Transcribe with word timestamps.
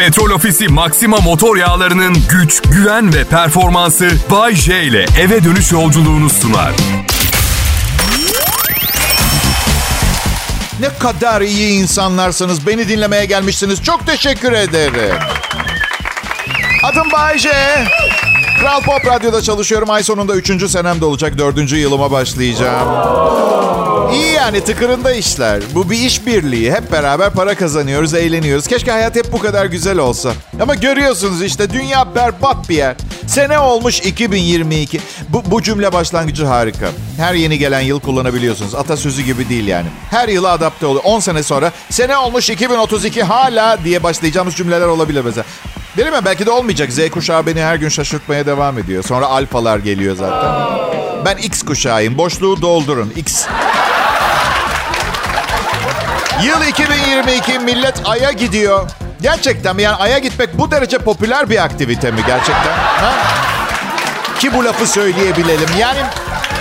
Petrol 0.00 0.30
Ofisi 0.30 0.68
Maxima 0.68 1.16
motor 1.16 1.56
yağlarının 1.56 2.16
güç, 2.30 2.62
güven 2.62 3.14
ve 3.14 3.24
performansı 3.24 4.10
Bay 4.30 4.54
J 4.54 4.82
ile 4.82 5.06
eve 5.20 5.44
dönüş 5.44 5.72
yolculuğunu 5.72 6.30
sunar. 6.30 6.72
Ne 10.80 10.88
kadar 10.98 11.40
iyi 11.40 11.80
insanlarsınız. 11.82 12.66
Beni 12.66 12.88
dinlemeye 12.88 13.24
gelmişsiniz. 13.24 13.82
Çok 13.82 14.06
teşekkür 14.06 14.52
ederim. 14.52 15.16
Adım 16.84 17.12
Bayce. 17.12 17.84
Kral 18.60 18.82
Pop 18.82 19.06
Radyo'da 19.06 19.42
çalışıyorum. 19.42 19.90
Ay 19.90 20.02
sonunda 20.02 20.34
üçüncü 20.34 20.68
senemde 20.68 21.04
olacak. 21.04 21.38
Dördüncü 21.38 21.76
yılıma 21.76 22.10
başlayacağım. 22.10 22.88
İyi 24.12 24.32
yani 24.32 24.64
tıkırında 24.64 25.12
işler. 25.12 25.62
Bu 25.74 25.90
bir 25.90 25.98
iş 25.98 26.26
birliği. 26.26 26.72
Hep 26.72 26.92
beraber 26.92 27.30
para 27.30 27.54
kazanıyoruz, 27.54 28.14
eğleniyoruz. 28.14 28.66
Keşke 28.66 28.90
hayat 28.90 29.16
hep 29.16 29.32
bu 29.32 29.38
kadar 29.38 29.66
güzel 29.66 29.98
olsa. 29.98 30.32
Ama 30.60 30.74
görüyorsunuz 30.74 31.42
işte 31.42 31.70
dünya 31.70 32.14
berbat 32.14 32.68
bir 32.68 32.76
yer. 32.76 32.96
Sene 33.26 33.58
olmuş 33.58 34.00
2022. 34.00 35.00
Bu, 35.28 35.42
bu 35.50 35.62
cümle 35.62 35.92
başlangıcı 35.92 36.44
harika. 36.44 36.86
Her 37.16 37.34
yeni 37.34 37.58
gelen 37.58 37.80
yıl 37.80 38.00
kullanabiliyorsunuz. 38.00 38.74
Atasözü 38.74 39.22
gibi 39.22 39.48
değil 39.48 39.66
yani. 39.66 39.86
Her 40.10 40.28
yıla 40.28 40.50
adapte 40.50 40.86
oluyor. 40.86 41.04
10 41.04 41.20
sene 41.20 41.42
sonra 41.42 41.72
sene 41.90 42.16
olmuş 42.16 42.50
2032 42.50 43.22
hala 43.22 43.84
diye 43.84 44.02
başlayacağımız 44.02 44.54
cümleler 44.54 44.86
olabilir 44.86 45.22
mesela. 45.24 45.44
Değil 45.96 46.08
mi? 46.12 46.18
Belki 46.24 46.46
de 46.46 46.50
olmayacak. 46.50 46.92
Z 46.92 47.10
kuşağı 47.10 47.46
beni 47.46 47.60
her 47.62 47.76
gün 47.76 47.88
şaşırtmaya 47.88 48.46
devam 48.46 48.78
ediyor. 48.78 49.04
Sonra 49.04 49.26
alfalar 49.26 49.78
geliyor 49.78 50.16
zaten. 50.16 51.09
Ben 51.24 51.36
X 51.36 51.62
kuşağıyım. 51.62 52.18
Boşluğu 52.18 52.62
doldurun. 52.62 53.12
X. 53.16 53.46
Yıl 56.44 56.62
2022 56.68 57.58
millet 57.58 57.94
Ay'a 58.04 58.32
gidiyor. 58.32 58.90
Gerçekten 59.22 59.76
mi? 59.76 59.82
Yani 59.82 59.96
Ay'a 59.96 60.18
gitmek 60.18 60.58
bu 60.58 60.70
derece 60.70 60.98
popüler 60.98 61.50
bir 61.50 61.64
aktivite 61.64 62.10
mi 62.10 62.20
gerçekten? 62.26 62.76
Ha? 62.76 63.12
Ki 64.38 64.54
bu 64.54 64.64
lafı 64.64 64.86
söyleyebilelim. 64.86 65.68
Yani 65.78 65.98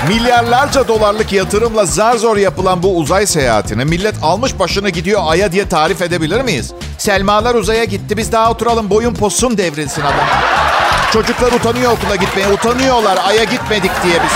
milyarlarca 0.08 0.88
dolarlık 0.88 1.34
yatırımla 1.34 1.86
zar 1.86 2.16
zor 2.16 2.38
yapılan 2.38 2.84
bu 2.84 2.98
uzay 2.98 3.28
seyahatini 3.28 3.86
millet 3.86 4.16
almış 4.24 4.60
başını 4.60 4.90
gidiyor 4.90 5.22
Ay'a 5.26 5.52
diye 5.52 5.70
tarif 5.70 6.02
edebilir 6.02 6.42
miyiz? 6.42 6.74
Selmalar 6.98 7.56
uzaya 7.56 7.84
gitti 7.84 8.18
biz 8.18 8.32
daha 8.32 8.52
oturalım 8.52 8.90
boyun 8.90 9.14
posun 9.14 9.58
devrilsin 9.58 10.02
adam. 10.02 10.26
Çocuklar 11.14 11.52
utanıyor 11.52 11.92
okula 11.92 12.16
gitmeye 12.16 12.48
utanıyorlar 12.48 13.20
Ay'a 13.24 13.44
gitmedik 13.44 13.92
diye 14.04 14.16
biz. 14.24 14.32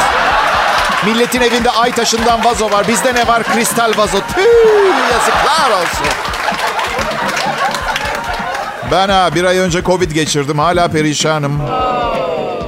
Milletin 1.05 1.41
evinde 1.41 1.69
ay 1.69 1.91
taşından 1.91 2.45
vazo 2.45 2.71
var. 2.71 2.87
Bizde 2.87 3.15
ne 3.15 3.27
var? 3.27 3.43
Kristal 3.43 3.91
vazo. 3.97 4.17
Tüh, 4.35 4.43
yazıklar 5.13 5.71
olsun. 5.81 6.07
Ben 8.91 9.09
ha 9.09 9.29
bir 9.35 9.43
ay 9.43 9.57
önce 9.57 9.83
Covid 9.83 10.11
geçirdim. 10.11 10.59
Hala 10.59 10.87
perişanım. 10.87 11.61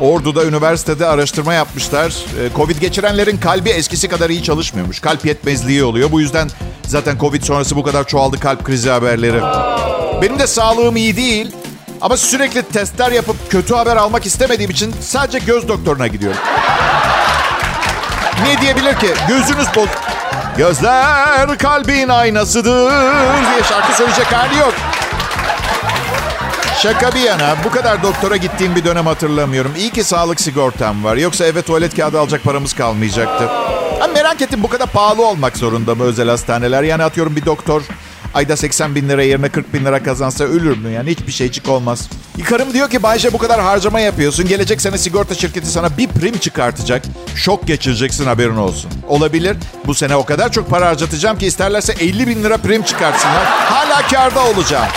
Ordu'da 0.01 0.45
üniversitede 0.45 1.05
araştırma 1.05 1.53
yapmışlar. 1.53 2.09
Ee, 2.11 2.55
Covid 2.55 2.77
geçirenlerin 2.77 3.37
kalbi 3.37 3.69
eskisi 3.69 4.07
kadar 4.07 4.29
iyi 4.29 4.43
çalışmıyormuş. 4.43 4.99
Kalp 4.99 5.25
yetmezliği 5.25 5.83
oluyor. 5.83 6.11
Bu 6.11 6.21
yüzden 6.21 6.49
zaten 6.87 7.17
Covid 7.17 7.43
sonrası 7.43 7.75
bu 7.75 7.83
kadar 7.83 8.07
çoğaldı 8.07 8.39
kalp 8.39 8.63
krizi 8.63 8.89
haberleri. 8.89 9.41
Benim 10.21 10.39
de 10.39 10.47
sağlığım 10.47 10.95
iyi 10.95 11.17
değil. 11.17 11.51
Ama 12.01 12.17
sürekli 12.17 12.63
testler 12.63 13.11
yapıp 13.11 13.51
kötü 13.51 13.75
haber 13.75 13.95
almak 13.95 14.25
istemediğim 14.25 14.71
için 14.71 14.95
sadece 15.01 15.39
göz 15.39 15.67
doktoruna 15.67 16.07
gidiyorum. 16.07 16.39
Ne 18.43 18.61
diyebilir 18.61 18.95
ki? 18.95 19.13
Gözünüz 19.27 19.67
boz... 19.75 19.89
Gözler 20.57 21.57
kalbin 21.57 22.09
aynasıdır 22.09 22.91
diye 23.51 23.63
şarkı 23.69 23.97
söyleyecek 23.97 24.33
hali 24.33 24.57
yok. 24.57 24.73
Şaka 26.81 27.15
bir 27.15 27.19
yana 27.19 27.55
bu 27.63 27.71
kadar 27.71 28.03
doktora 28.03 28.37
gittiğim 28.37 28.75
bir 28.75 28.85
dönem 28.85 29.05
hatırlamıyorum. 29.05 29.71
İyi 29.77 29.89
ki 29.89 30.03
sağlık 30.03 30.41
sigortam 30.41 31.03
var. 31.03 31.15
Yoksa 31.15 31.45
eve 31.45 31.61
tuvalet 31.61 31.95
kağıdı 31.95 32.19
alacak 32.19 32.43
paramız 32.43 32.73
kalmayacaktı. 32.73 33.49
Ben 34.01 34.13
merak 34.13 34.41
ettim 34.41 34.63
bu 34.63 34.67
kadar 34.67 34.87
pahalı 34.87 35.25
olmak 35.27 35.57
zorunda 35.57 35.95
mı 35.95 36.03
özel 36.03 36.29
hastaneler? 36.29 36.83
Yani 36.83 37.03
atıyorum 37.03 37.35
bir 37.35 37.45
doktor 37.45 37.81
ayda 38.35 38.57
80 38.57 38.95
bin 38.95 39.09
lira 39.09 39.23
yerine 39.23 39.49
40 39.49 39.73
bin 39.73 39.85
lira 39.85 40.03
kazansa 40.03 40.43
ölür 40.43 40.77
mü? 40.77 40.91
Yani 40.91 41.09
hiçbir 41.09 41.31
şeycik 41.31 41.69
olmaz. 41.69 42.09
Karım 42.49 42.73
diyor 42.73 42.89
ki 42.89 43.03
Bayşe 43.03 43.33
bu 43.33 43.37
kadar 43.37 43.61
harcama 43.61 43.99
yapıyorsun. 43.99 44.47
Gelecek 44.47 44.81
sene 44.81 44.97
sigorta 44.97 45.35
şirketi 45.35 45.67
sana 45.67 45.97
bir 45.97 46.07
prim 46.07 46.37
çıkartacak. 46.37 47.03
Şok 47.35 47.67
geçireceksin 47.67 48.25
haberin 48.25 48.55
olsun. 48.57 48.91
Olabilir. 49.07 49.57
Bu 49.85 49.93
sene 49.95 50.15
o 50.15 50.25
kadar 50.25 50.51
çok 50.51 50.69
para 50.69 50.87
harcatacağım 50.87 51.37
ki 51.37 51.45
isterlerse 51.45 51.93
50 51.93 52.27
bin 52.27 52.43
lira 52.43 52.57
prim 52.57 52.83
çıkartsınlar. 52.83 53.45
Hala 53.45 54.07
karda 54.07 54.45
olacağım. 54.45 54.87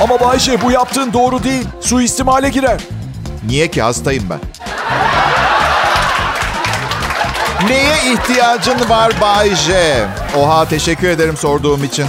Ama 0.00 0.20
Bayşe 0.20 0.62
bu 0.62 0.70
yaptığın 0.70 1.12
doğru 1.12 1.44
değil. 1.44 1.64
Suistimale 1.80 2.48
girer. 2.48 2.80
Niye 3.46 3.68
ki 3.70 3.82
hastayım 3.82 4.24
ben? 4.30 4.40
Neye 7.68 8.12
ihtiyacın 8.12 8.88
var 8.88 9.12
Bay 9.20 9.54
J? 9.54 9.72
Oha 10.38 10.68
teşekkür 10.68 11.08
ederim 11.08 11.36
sorduğum 11.36 11.84
için. 11.84 12.06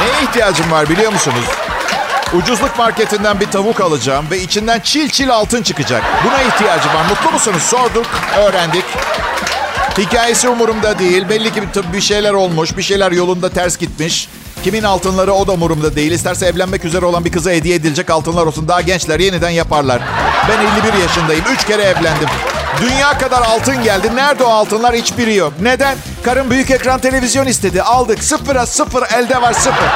Neye 0.00 0.22
ihtiyacım 0.22 0.70
var 0.70 0.88
biliyor 0.88 1.12
musunuz? 1.12 1.44
Ucuzluk 2.34 2.78
marketinden 2.78 3.40
bir 3.40 3.46
tavuk 3.46 3.80
alacağım 3.80 4.26
ve 4.30 4.40
içinden 4.40 4.80
çil 4.80 5.08
çil 5.08 5.30
altın 5.30 5.62
çıkacak. 5.62 6.02
Buna 6.24 6.42
ihtiyacım 6.42 6.94
var. 6.94 7.04
Mutlu 7.10 7.30
musunuz? 7.30 7.62
Sorduk, 7.62 8.06
öğrendik. 8.38 8.84
Hikayesi 9.98 10.48
umurumda 10.48 10.98
değil. 10.98 11.28
Belli 11.28 11.52
ki 11.52 11.62
bir 11.92 12.00
şeyler 12.00 12.32
olmuş, 12.32 12.76
bir 12.76 12.82
şeyler 12.82 13.12
yolunda 13.12 13.50
ters 13.50 13.78
gitmiş. 13.78 14.28
Kimin 14.64 14.82
altınları 14.82 15.32
o 15.32 15.46
da 15.46 15.52
umurumda 15.52 15.96
değil. 15.96 16.12
İsterse 16.12 16.46
evlenmek 16.46 16.84
üzere 16.84 17.06
olan 17.06 17.24
bir 17.24 17.32
kıza 17.32 17.50
hediye 17.50 17.74
edilecek 17.74 18.10
altınlar 18.10 18.46
olsun. 18.46 18.68
Daha 18.68 18.80
gençler 18.80 19.20
yeniden 19.20 19.50
yaparlar. 19.50 20.02
Ben 20.48 20.88
51 20.88 21.02
yaşındayım. 21.02 21.44
Üç 21.54 21.66
kere 21.66 21.82
evlendim. 21.82 22.28
Dünya 22.80 23.18
kadar 23.18 23.42
altın 23.42 23.82
geldi. 23.82 24.16
Nerede 24.16 24.44
o 24.44 24.48
altınlar? 24.50 24.94
Hiçbiri 24.94 25.34
yok. 25.34 25.52
Neden? 25.60 25.96
Karım 26.24 26.50
büyük 26.50 26.70
ekran 26.70 27.00
televizyon 27.00 27.46
istedi. 27.46 27.82
Aldık. 27.82 28.24
Sıfıra 28.24 28.66
sıfır. 28.66 29.02
Elde 29.16 29.42
var 29.42 29.52
sıfır. 29.52 29.88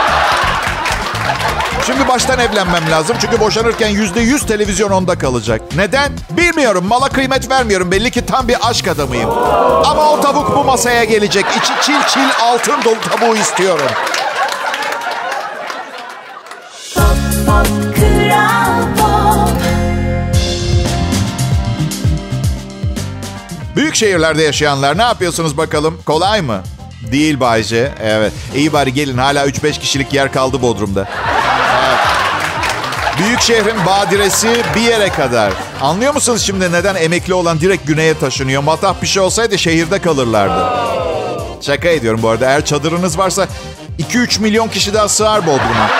Şimdi 1.86 2.08
baştan 2.08 2.38
evlenmem 2.38 2.90
lazım. 2.90 3.16
Çünkü 3.20 3.40
boşanırken 3.40 3.88
yüzde 3.88 4.20
yüz 4.20 4.46
televizyon 4.46 4.90
onda 4.90 5.18
kalacak. 5.18 5.60
Neden? 5.76 6.12
Bilmiyorum. 6.30 6.84
Mala 6.86 7.08
kıymet 7.08 7.50
vermiyorum. 7.50 7.90
Belli 7.90 8.10
ki 8.10 8.26
tam 8.26 8.48
bir 8.48 8.56
aşk 8.68 8.88
adamıyım. 8.88 9.30
Ama 9.84 10.10
o 10.10 10.20
tavuk 10.20 10.56
bu 10.56 10.64
masaya 10.64 11.04
gelecek. 11.04 11.46
İçi 11.56 11.72
çil 11.82 12.02
çil 12.08 12.28
altın 12.42 12.84
dolu 12.84 12.96
tavuğu 13.00 13.36
istiyorum. 13.36 13.86
Büyük 23.76 23.94
şehirlerde 23.94 24.42
yaşayanlar 24.42 24.98
ne 24.98 25.02
yapıyorsunuz 25.02 25.56
bakalım? 25.56 25.98
Kolay 26.06 26.40
mı? 26.40 26.62
Değil 27.12 27.40
Bayce. 27.40 27.92
Evet. 28.02 28.32
İyi 28.54 28.72
bari 28.72 28.92
gelin. 28.92 29.18
Hala 29.18 29.46
3-5 29.46 29.78
kişilik 29.80 30.14
yer 30.14 30.32
kaldı 30.32 30.62
Bodrum'da. 30.62 31.08
Büyük 33.18 33.40
şehrin 33.40 33.86
badiresi 33.86 34.62
bir 34.76 34.80
yere 34.80 35.08
kadar. 35.08 35.52
Anlıyor 35.82 36.14
musunuz 36.14 36.42
şimdi 36.46 36.72
neden 36.72 36.94
emekli 36.94 37.34
olan 37.34 37.60
direkt 37.60 37.86
güneye 37.86 38.18
taşınıyor? 38.18 38.62
Matah 38.62 39.02
bir 39.02 39.06
şey 39.06 39.22
olsaydı 39.22 39.58
şehirde 39.58 39.98
kalırlardı. 39.98 40.66
Şaka 41.60 41.88
ediyorum 41.88 42.20
bu 42.22 42.28
arada. 42.28 42.46
Eğer 42.46 42.64
çadırınız 42.64 43.18
varsa 43.18 43.46
2-3 44.12 44.40
milyon 44.40 44.68
kişi 44.68 44.94
daha 44.94 45.08
sığar 45.08 45.46
Bodrum'a. 45.46 45.90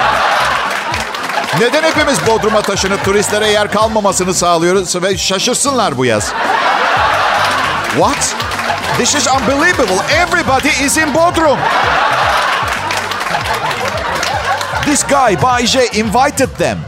Neden 1.61 1.83
hepimiz 1.83 2.19
Bodrum'a 2.27 2.63
taşınıp 2.63 3.05
turistlere 3.05 3.49
yer 3.49 3.71
kalmamasını 3.71 4.35
sağlıyoruz 4.35 5.03
ve 5.03 5.17
şaşırsınlar 5.17 5.99
bu 5.99 6.05
yaz? 6.05 6.33
What? 7.97 8.37
This 8.99 9.15
is 9.15 9.27
unbelievable. 9.27 10.01
Everybody 10.11 10.69
is 10.69 10.97
in 10.99 11.15
Bodrum. 11.15 11.59
This 14.85 15.03
guy, 15.03 15.35
Bay 15.43 15.67
J, 15.67 15.81
invited 15.95 16.49
them. 16.59 16.79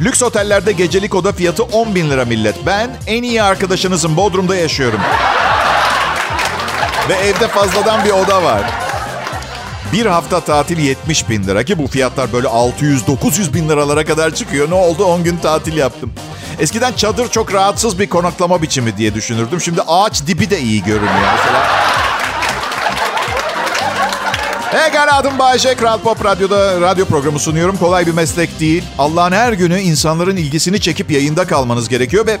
Lüks 0.00 0.22
otellerde 0.22 0.72
gecelik 0.72 1.14
oda 1.14 1.32
fiyatı 1.32 1.62
10 1.62 1.94
bin 1.94 2.10
lira 2.10 2.24
millet. 2.24 2.66
Ben 2.66 2.90
en 3.06 3.22
iyi 3.22 3.42
arkadaşınızın 3.42 4.16
Bodrum'da 4.16 4.56
yaşıyorum. 4.56 5.00
Ve 7.08 7.14
evde 7.14 7.48
fazladan 7.48 8.04
bir 8.04 8.10
oda 8.10 8.42
var. 8.42 8.62
Bir 9.92 10.06
hafta 10.06 10.40
tatil 10.40 10.78
70 10.78 11.28
bin 11.28 11.44
lira 11.44 11.62
ki 11.62 11.78
bu 11.78 11.86
fiyatlar 11.86 12.32
böyle 12.32 12.48
600-900 12.48 13.54
bin 13.54 13.68
liralara 13.68 14.04
kadar 14.04 14.34
çıkıyor. 14.34 14.70
Ne 14.70 14.74
oldu 14.74 15.04
10 15.04 15.24
gün 15.24 15.36
tatil 15.36 15.76
yaptım. 15.76 16.12
Eskiden 16.62 16.92
çadır 16.92 17.28
çok 17.28 17.54
rahatsız 17.54 17.98
bir 17.98 18.08
konaklama 18.08 18.62
biçimi 18.62 18.96
diye 18.96 19.14
düşünürdüm. 19.14 19.60
Şimdi 19.60 19.82
ağaç 19.86 20.26
dibi 20.26 20.50
de 20.50 20.60
iyi 20.60 20.82
görünüyor 20.84 21.32
mesela. 21.36 21.66
Hey 24.70 24.98
adım 25.12 25.38
Bayece. 25.38 25.74
Kral 25.74 25.98
Pop 25.98 26.24
Radyo'da 26.24 26.80
radyo 26.80 27.04
programı 27.04 27.38
sunuyorum. 27.38 27.76
Kolay 27.76 28.06
bir 28.06 28.12
meslek 28.12 28.60
değil. 28.60 28.84
Allah'ın 28.98 29.32
her 29.32 29.52
günü 29.52 29.80
insanların 29.80 30.36
ilgisini 30.36 30.80
çekip 30.80 31.10
yayında 31.10 31.46
kalmanız 31.46 31.88
gerekiyor 31.88 32.26
ve 32.26 32.38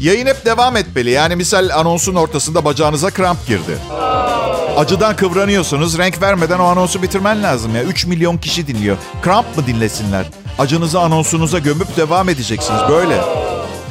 yayın 0.00 0.26
hep 0.26 0.46
devam 0.46 0.76
etmeli. 0.76 1.10
Yani 1.10 1.36
misal 1.36 1.70
anonsun 1.74 2.14
ortasında 2.14 2.64
bacağınıza 2.64 3.10
kramp 3.10 3.46
girdi. 3.46 3.78
Acıdan 4.76 5.16
kıvranıyorsunuz. 5.16 5.98
Renk 5.98 6.22
vermeden 6.22 6.58
o 6.58 6.64
anonsu 6.64 7.02
bitirmen 7.02 7.42
lazım 7.42 7.76
ya. 7.76 7.82
3 7.82 8.06
milyon 8.06 8.38
kişi 8.38 8.66
dinliyor. 8.66 8.96
Kramp 9.22 9.56
mı 9.56 9.66
dinlesinler? 9.66 10.26
Acınızı 10.58 11.00
anonsunuza 11.00 11.58
gömüp 11.58 11.96
devam 11.96 12.28
edeceksiniz. 12.28 12.80
Böyle. 12.88 13.20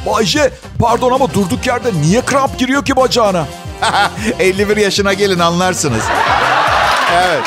Bayce 0.08 0.52
pardon 0.80 1.12
ama 1.12 1.34
durduk 1.34 1.68
yerde 1.68 1.92
niye 2.02 2.22
kramp 2.22 2.60
giriyor 2.60 2.86
ki 2.86 2.96
bacağına? 2.96 3.46
51 4.40 4.78
yaşına 4.78 5.14
gelin 5.14 5.40
anlarsınız. 5.40 6.04
Evet. 7.14 7.44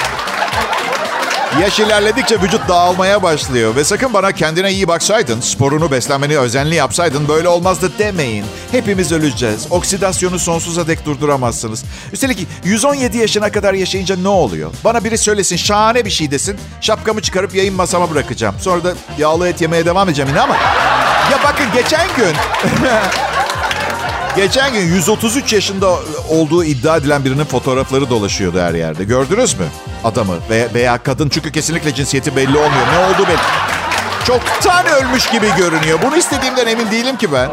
Yaş 1.59 1.81
ilerledikçe 1.81 2.41
vücut 2.41 2.69
dağılmaya 2.69 3.23
başlıyor. 3.23 3.77
Ve 3.77 3.85
sakın 3.85 4.15
bana 4.15 4.33
kendine 4.33 4.73
iyi 4.73 4.89
baksaydın, 4.89 5.41
sporunu, 5.41 5.91
beslenmeni 5.91 6.39
özenli 6.39 6.75
yapsaydın 6.75 7.29
böyle 7.29 7.49
olmazdı 7.49 7.93
demeyin. 7.99 8.45
Hepimiz 8.73 9.13
öleceğiz. 9.13 9.67
Oksidasyonu 9.71 10.39
sonsuza 10.39 10.87
dek 10.87 11.07
durduramazsınız. 11.07 11.85
Üstelik 12.13 12.47
117 12.65 13.19
yaşına 13.19 13.53
kadar 13.53 13.75
yaşayınca 13.75 14.17
ne 14.17 14.29
oluyor? 14.29 14.71
Bana 14.85 15.05
biri 15.05 15.19
söylesin, 15.19 15.57
şahane 15.57 16.05
bir 16.05 16.11
şey 16.11 16.31
desin. 16.31 16.59
Şapkamı 16.81 17.23
çıkarıp 17.23 17.55
yayın 17.55 17.75
masama 17.75 18.11
bırakacağım. 18.11 18.55
Sonra 18.61 18.85
da 18.85 18.93
yağlı 19.19 19.49
et 19.49 19.61
yemeye 19.61 19.85
devam 19.87 20.09
edeceğim 20.09 20.29
yine 20.31 20.41
ama... 20.41 20.55
Ya 21.31 21.39
bakın 21.45 21.67
geçen 21.75 22.07
gün... 22.17 22.35
Geçen 24.37 24.73
gün 24.73 24.81
133 24.81 25.53
yaşında 25.53 25.91
olduğu 26.29 26.65
iddia 26.65 26.97
edilen 26.97 27.25
birinin 27.25 27.45
fotoğrafları 27.45 28.11
dolaşıyordu 28.11 28.61
her 28.61 28.75
yerde. 28.75 29.05
Gördünüz 29.05 29.55
mü 29.55 29.67
adamı 30.05 30.35
veya, 30.75 30.99
kadın? 30.99 31.29
Çünkü 31.29 31.53
kesinlikle 31.53 31.95
cinsiyeti 31.95 32.37
belli 32.37 32.57
olmuyor. 32.57 32.87
Ne 32.93 32.99
oldu 32.99 33.29
belli. 33.29 33.39
Çoktan 34.25 34.87
ölmüş 34.87 35.31
gibi 35.31 35.47
görünüyor. 35.57 35.99
Bunu 36.07 36.17
istediğimden 36.17 36.67
emin 36.67 36.91
değilim 36.91 37.17
ki 37.17 37.33
ben. 37.33 37.49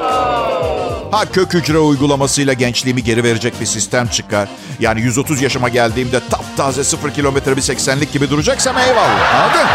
Ha 1.12 1.26
kök 1.34 1.54
hücre 1.54 1.78
uygulamasıyla 1.78 2.54
gençliğimi 2.54 3.04
geri 3.04 3.24
verecek 3.24 3.62
bir 3.62 3.66
sistem 3.66 4.08
çıkar. 4.08 4.48
Yani 4.80 5.02
130 5.02 5.42
yaşıma 5.42 5.70
geldiğimde 5.70 6.20
taptaze 6.30 6.84
0 6.84 7.14
kilometre 7.14 7.58
bir 7.58 7.62
80'lik 7.62 8.14
gibi 8.14 8.30
duracaksam 8.30 8.78
eyvallah. 8.78 9.36
Anladın? 9.36 9.68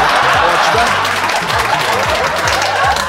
O 0.44 0.60
açıdan 0.60 0.88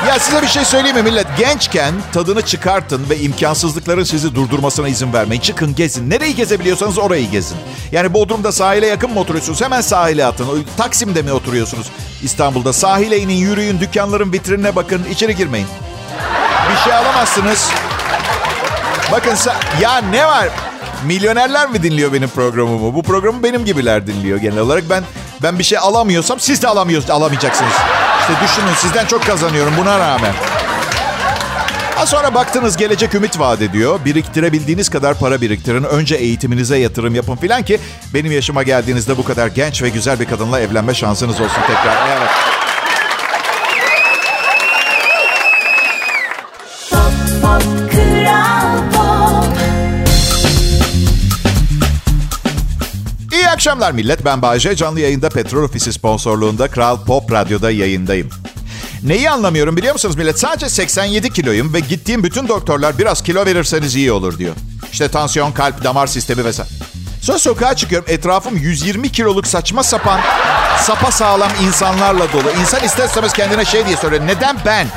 ya 0.08 0.20
size 0.20 0.42
bir 0.42 0.48
şey 0.48 0.66
söyleyeyim 0.66 0.98
mi 0.98 1.04
millet? 1.04 1.28
Gençken 1.38 1.94
tadını 2.14 2.42
çıkartın 2.42 3.10
ve 3.10 3.20
imkansızlıkların 3.20 4.04
sizi 4.04 4.36
durdurmasına 4.36 4.88
izin 4.88 5.14
vermeyin. 5.14 5.42
Çıkın 5.42 5.76
gezin. 5.76 6.10
Nereyi 6.10 6.36
gezebiliyorsanız 6.36 6.98
orayı 6.98 7.30
gezin. 7.30 7.58
Yani 7.92 8.14
Bodrum'da 8.14 8.52
sahile 8.52 8.88
yakın 8.88 9.12
mı 9.12 9.20
oturuyorsunuz? 9.20 9.62
Hemen 9.62 9.82
sahile 9.82 10.26
atın. 10.26 10.66
Taksim'de 10.78 11.22
mi 11.22 11.32
oturuyorsunuz? 11.32 11.88
İstanbul'da 12.24 12.74
sahile 12.74 13.20
inin, 13.20 13.34
yürüyün, 13.34 13.80
dükkanların 13.80 14.34
vitrinine 14.34 14.76
bakın. 14.76 15.02
içeri 15.12 15.36
girmeyin. 15.36 15.68
Bir 16.72 16.84
şey 16.84 16.94
alamazsınız. 16.94 17.70
Bakın 19.12 19.36
ya 19.82 19.98
ne 19.98 20.26
var? 20.26 20.50
Milyonerler 21.06 21.70
mi 21.70 21.84
dinliyor 21.84 22.14
benim 22.14 22.30
programımı? 22.30 22.94
Bu 22.94 23.04
programı 23.04 23.44
benim 23.44 23.66
gibiler 23.66 24.08
dinliyor 24.08 24.38
genel 24.38 24.60
olarak. 24.60 24.84
Ben 24.90 25.04
ben 25.44 25.60
bir 25.60 25.64
şey 25.64 25.78
alamıyorsam 25.78 26.40
siz 26.40 26.62
de 26.62 26.68
alamıyorsunuz, 26.68 27.12
alamayacaksınız. 27.12 27.74
İşte 28.24 28.44
düşünün 28.44 28.74
sizden 28.74 29.06
çok 29.06 29.26
kazanıyorum 29.26 29.74
buna 29.78 30.00
rağmen. 30.00 30.34
Ha 31.96 32.06
sonra 32.06 32.34
baktınız 32.34 32.78
gelecek 32.78 33.16
ümit 33.16 33.40
vaat 33.40 33.62
ediyor. 33.62 34.00
Biriktirebildiğiniz 34.06 34.90
kadar 34.90 35.20
para 35.20 35.42
biriktirin. 35.42 35.84
Önce 35.84 36.16
eğitiminize 36.16 36.78
yatırım 36.78 37.16
yapın 37.16 37.36
filan 37.36 37.64
ki 37.64 37.80
benim 38.14 38.32
yaşıma 38.32 38.64
geldiğinizde 38.64 39.18
bu 39.18 39.24
kadar 39.24 39.48
genç 39.48 39.84
ve 39.84 39.90
güzel 39.90 40.20
bir 40.20 40.26
kadınla 40.26 40.60
evlenme 40.60 40.94
şansınız 40.94 41.42
olsun 41.42 41.62
tekrar. 41.68 42.18
Evet. 42.18 42.30
Akşamlar 53.64 53.92
millet. 53.92 54.26
Ben 54.26 54.42
Bayece. 54.42 54.76
Canlı 54.76 55.00
yayında 55.00 55.30
Petrol 55.30 55.64
Ofisi 55.64 55.94
sponsorluğunda 55.94 56.68
Kral 56.68 57.06
Pop 57.06 57.32
Radyo'da 57.32 57.72
yayındayım. 57.72 58.30
Neyi 59.04 59.30
anlamıyorum 59.30 59.78
biliyor 59.78 59.94
musunuz 59.94 60.16
millet? 60.16 60.40
Sadece 60.40 60.70
87 60.70 61.34
kiloyum 61.34 61.74
ve 61.74 61.80
gittiğim 61.80 62.24
bütün 62.24 62.48
doktorlar 62.48 62.98
biraz 62.98 63.24
kilo 63.24 63.46
verirseniz 63.46 63.96
iyi 63.96 64.12
olur 64.12 64.38
diyor. 64.38 64.56
İşte 64.92 65.08
tansiyon, 65.08 65.52
kalp, 65.52 65.84
damar 65.84 66.08
sistemi 66.08 66.46
vesaire. 66.46 66.70
Sonra 67.22 67.40
sokağa 67.40 67.76
çıkıyorum. 67.76 68.10
Etrafım 68.10 68.58
120 68.58 69.12
kiloluk 69.12 69.48
saçma 69.48 69.84
sapan, 69.84 70.20
sapa 70.82 71.12
sağlam 71.12 71.52
insanlarla 71.68 72.34
dolu. 72.34 72.52
İnsan 72.62 72.84
ister 72.84 73.06
istemez 73.06 73.34
kendine 73.34 73.66
şey 73.66 73.86
diye 73.86 73.98
soruyor. 73.98 74.28
Neden 74.28 74.58
ben? 74.66 74.88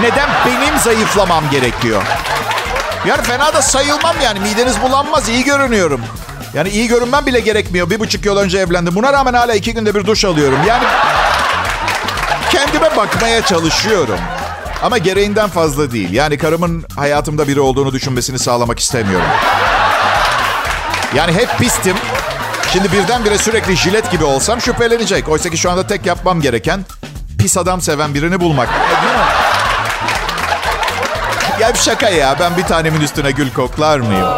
Neden 0.00 0.28
benim 0.46 0.78
zayıflamam 0.78 1.50
gerekiyor? 1.50 2.02
Yani 3.06 3.22
fena 3.22 3.54
da 3.54 3.62
sayılmam 3.62 4.16
yani. 4.24 4.40
Mideniz 4.40 4.82
bulanmaz. 4.82 5.28
iyi 5.28 5.44
görünüyorum. 5.44 6.00
Yani 6.54 6.68
iyi 6.68 6.88
görünmem 6.88 7.26
bile 7.26 7.40
gerekmiyor. 7.40 7.90
Bir 7.90 8.00
buçuk 8.00 8.24
yıl 8.24 8.36
önce 8.36 8.58
evlendim. 8.58 8.94
Buna 8.94 9.12
rağmen 9.12 9.34
hala 9.34 9.54
iki 9.54 9.74
günde 9.74 9.94
bir 9.94 10.06
duş 10.06 10.24
alıyorum. 10.24 10.58
Yani 10.68 10.84
kendime 12.50 12.96
bakmaya 12.96 13.42
çalışıyorum. 13.42 14.18
Ama 14.82 14.98
gereğinden 14.98 15.48
fazla 15.48 15.92
değil. 15.92 16.12
Yani 16.12 16.38
karımın 16.38 16.84
hayatımda 16.96 17.48
biri 17.48 17.60
olduğunu 17.60 17.92
düşünmesini 17.92 18.38
sağlamak 18.38 18.78
istemiyorum. 18.78 19.26
Yani 21.14 21.32
hep 21.32 21.58
pistim. 21.58 21.96
Şimdi 22.72 22.92
birdenbire 22.92 23.38
sürekli 23.38 23.76
jilet 23.76 24.10
gibi 24.10 24.24
olsam 24.24 24.60
şüphelenecek. 24.60 25.28
Oysa 25.28 25.50
ki 25.50 25.56
şu 25.56 25.70
anda 25.70 25.86
tek 25.86 26.06
yapmam 26.06 26.40
gereken 26.40 26.84
pis 27.38 27.56
adam 27.56 27.80
seven 27.80 28.14
birini 28.14 28.40
bulmak. 28.40 28.68
Mi? 28.68 28.74
Ya 31.60 31.74
bir 31.74 31.78
şaka 31.78 32.08
ya. 32.08 32.36
Ben 32.40 32.56
bir 32.56 32.62
tanemin 32.62 33.00
üstüne 33.00 33.30
gül 33.30 33.52
koklar 33.52 33.98
mıyım? 33.98 34.28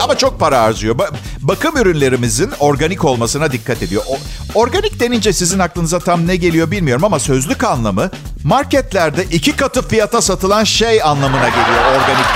Ama 0.00 0.18
çok 0.18 0.40
para 0.40 0.62
harcıyor. 0.62 0.98
Ba- 1.42 1.48
bakım 1.48 1.76
ürünlerimizin 1.76 2.50
organik 2.60 3.04
olmasına 3.04 3.52
dikkat 3.52 3.82
ediyor. 3.82 4.02
O- 4.08 4.18
organik 4.60 5.00
denince 5.00 5.32
sizin 5.32 5.58
aklınıza 5.58 5.98
tam 5.98 6.26
ne 6.26 6.36
geliyor 6.36 6.70
bilmiyorum 6.70 7.04
ama 7.04 7.18
sözlük 7.18 7.64
anlamı 7.64 8.10
marketlerde 8.44 9.24
iki 9.24 9.56
katı 9.56 9.88
fiyata 9.88 10.22
satılan 10.22 10.64
şey 10.64 11.02
anlamına 11.02 11.48
geliyor 11.48 11.84
organik. 12.00 12.26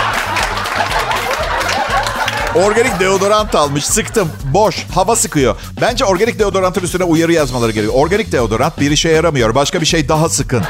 Organik 2.55 3.01
deodorant 3.01 3.55
almış. 3.55 3.85
Sıktım. 3.87 4.29
Boş. 4.45 4.87
Hava 4.95 5.17
sıkıyor. 5.17 5.57
Bence 5.81 6.05
organik 6.05 6.39
deodorantın 6.39 6.81
üstüne 6.83 7.05
uyarı 7.05 7.33
yazmaları 7.33 7.73
gerekiyor. 7.73 7.95
Organik 7.97 8.33
deodorant 8.33 8.81
bir 8.81 8.91
işe 8.91 9.09
yaramıyor. 9.09 9.55
Başka 9.55 9.81
bir 9.81 9.87
şey 9.87 10.09
daha 10.09 10.29
sıkın. 10.29 10.63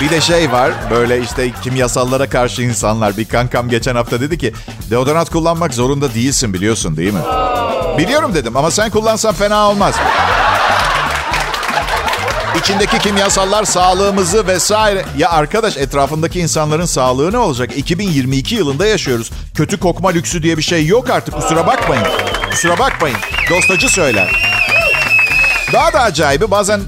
Bir 0.00 0.10
de 0.10 0.20
şey 0.20 0.52
var 0.52 0.72
böyle 0.90 1.20
işte 1.20 1.50
kimyasallara 1.62 2.28
karşı 2.28 2.62
insanlar. 2.62 3.16
Bir 3.16 3.24
kankam 3.24 3.68
geçen 3.68 3.94
hafta 3.94 4.20
dedi 4.20 4.38
ki 4.38 4.52
deodorant 4.90 5.30
kullanmak 5.30 5.74
zorunda 5.74 6.14
değilsin 6.14 6.54
biliyorsun 6.54 6.96
değil 6.96 7.12
mi? 7.12 7.20
Biliyorum 7.98 8.34
dedim 8.34 8.56
ama 8.56 8.70
sen 8.70 8.90
kullansan 8.90 9.34
fena 9.34 9.68
olmaz. 9.70 9.94
İçindeki 12.60 12.98
kimyasallar 12.98 13.64
sağlığımızı 13.64 14.46
vesaire. 14.46 15.04
Ya 15.18 15.30
arkadaş 15.30 15.76
etrafındaki 15.76 16.40
insanların 16.40 16.86
sağlığı 16.86 17.32
ne 17.32 17.38
olacak? 17.38 17.70
2022 17.76 18.54
yılında 18.54 18.86
yaşıyoruz. 18.86 19.30
Kötü 19.54 19.80
kokma 19.80 20.08
lüksü 20.08 20.42
diye 20.42 20.56
bir 20.56 20.62
şey 20.62 20.86
yok 20.86 21.10
artık. 21.10 21.34
Kusura 21.34 21.66
bakmayın. 21.66 22.04
Kusura 22.50 22.78
bakmayın. 22.78 23.18
Dostacı 23.50 23.88
söyler. 23.88 24.42
Daha 25.72 25.92
da 25.92 26.00
acayibi 26.00 26.50
bazen 26.50 26.80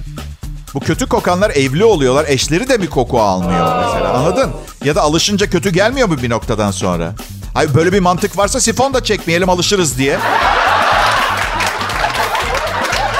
bu 0.75 0.81
kötü 0.81 1.07
kokanlar 1.09 1.51
evli 1.51 1.85
oluyorlar. 1.85 2.25
Eşleri 2.29 2.69
de 2.69 2.83
bir 2.83 2.91
koku 2.91 3.21
almıyor 3.21 3.85
mesela 3.85 4.13
anladın? 4.13 4.53
Ya 4.85 4.95
da 4.95 5.03
alışınca 5.03 5.51
kötü 5.51 5.71
gelmiyor 5.71 6.09
mu 6.09 6.23
bir 6.23 6.31
noktadan 6.31 6.71
sonra? 6.71 7.15
Ay 7.55 7.75
böyle 7.75 7.93
bir 7.93 8.01
mantık 8.01 8.39
varsa 8.39 8.61
sifon 8.61 8.95
da 8.95 9.05
çekmeyelim 9.05 9.49
alışırız 9.51 9.99
diye. 9.99 10.19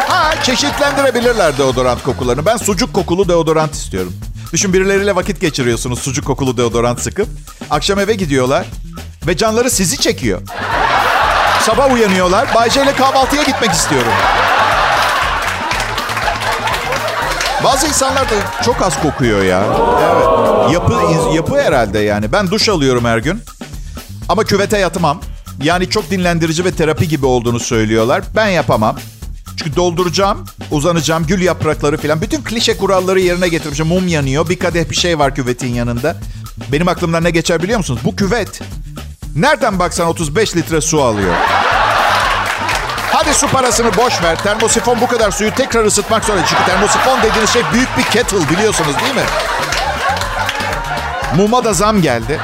Ha 0.09 0.43
çeşitlendirebilirler 0.43 1.59
deodorant 1.59 2.03
kokularını. 2.03 2.47
Ben 2.47 2.57
sucuk 2.57 2.95
kokulu 2.95 3.29
deodorant 3.29 3.75
istiyorum. 3.75 4.13
Düşün 4.53 4.73
birileriyle 4.73 5.17
vakit 5.17 5.41
geçiriyorsunuz 5.41 5.99
sucuk 5.99 6.27
kokulu 6.27 6.57
deodorant 6.57 7.01
sıkıp. 7.01 7.29
Akşam 7.71 7.99
eve 7.99 8.15
gidiyorlar 8.15 8.67
ve 9.27 9.37
canları 9.37 9.71
sizi 9.71 9.99
çekiyor. 10.01 10.41
Sabah 11.63 11.93
uyanıyorlar. 11.93 12.55
Bayce 12.55 12.83
ile 12.83 12.93
kahvaltıya 12.93 13.43
gitmek 13.43 13.71
istiyorum. 13.71 14.13
Bazı 17.65 17.87
insanlar 17.87 18.31
da 18.31 18.35
çok 18.65 18.83
az 18.83 19.03
kokuyor 19.03 19.43
ya. 19.43 19.65
Evet. 20.15 20.73
Yapı 20.73 20.93
yapı 21.35 21.61
herhalde 21.61 21.99
yani. 21.99 22.33
Ben 22.33 22.51
duş 22.51 22.69
alıyorum 22.69 23.05
her 23.05 23.19
gün. 23.19 23.43
Ama 24.29 24.45
küvete 24.45 24.79
yatmam. 24.79 25.21
Yani 25.63 25.91
çok 25.91 26.11
dinlendirici 26.11 26.65
ve 26.65 26.71
terapi 26.71 27.09
gibi 27.09 27.27
olduğunu 27.27 27.61
söylüyorlar. 27.61 28.23
Ben 28.37 28.47
yapamam. 28.49 28.97
Çünkü 29.57 29.77
dolduracağım, 29.77 30.45
uzanacağım, 30.71 31.27
gül 31.27 31.41
yaprakları 31.43 31.97
falan. 31.97 32.21
Bütün 32.21 32.43
klişe 32.43 32.77
kuralları 32.77 33.21
yerine 33.21 33.49
getirmişim. 33.49 33.87
Mum 33.87 34.09
yanıyor, 34.09 34.49
bir 34.49 34.59
kadeh 34.59 34.91
bir 34.91 34.97
şey 34.97 35.19
var 35.19 35.35
küvetin 35.35 35.75
yanında. 35.75 36.17
Benim 36.73 36.89
aklımdan 36.89 37.25
ne 37.25 37.31
geçer 37.31 37.63
biliyor 37.63 37.79
musunuz? 37.79 38.01
Bu 38.05 38.17
küvet 38.17 38.61
nereden 39.37 39.79
baksan 39.79 40.09
35 40.09 40.57
litre 40.57 40.81
su 40.81 41.03
alıyor. 41.03 41.35
Hadi 43.23 43.35
su 43.35 43.49
parasını 43.49 43.97
boş 43.97 44.23
ver. 44.23 44.43
Termosifon 44.43 45.01
bu 45.01 45.07
kadar 45.07 45.31
suyu 45.31 45.55
tekrar 45.55 45.85
ısıtmak 45.85 46.25
zorunda. 46.25 46.47
Çünkü 46.47 46.65
termosifon 46.65 47.23
dediğiniz 47.23 47.51
şey 47.51 47.63
büyük 47.73 47.99
bir 47.99 48.03
kettle 48.03 48.51
biliyorsunuz 48.51 48.95
değil 49.01 49.15
mi? 49.15 49.23
Muma 51.37 51.65
da 51.65 51.73
zam 51.73 52.03
geldi. 52.03 52.41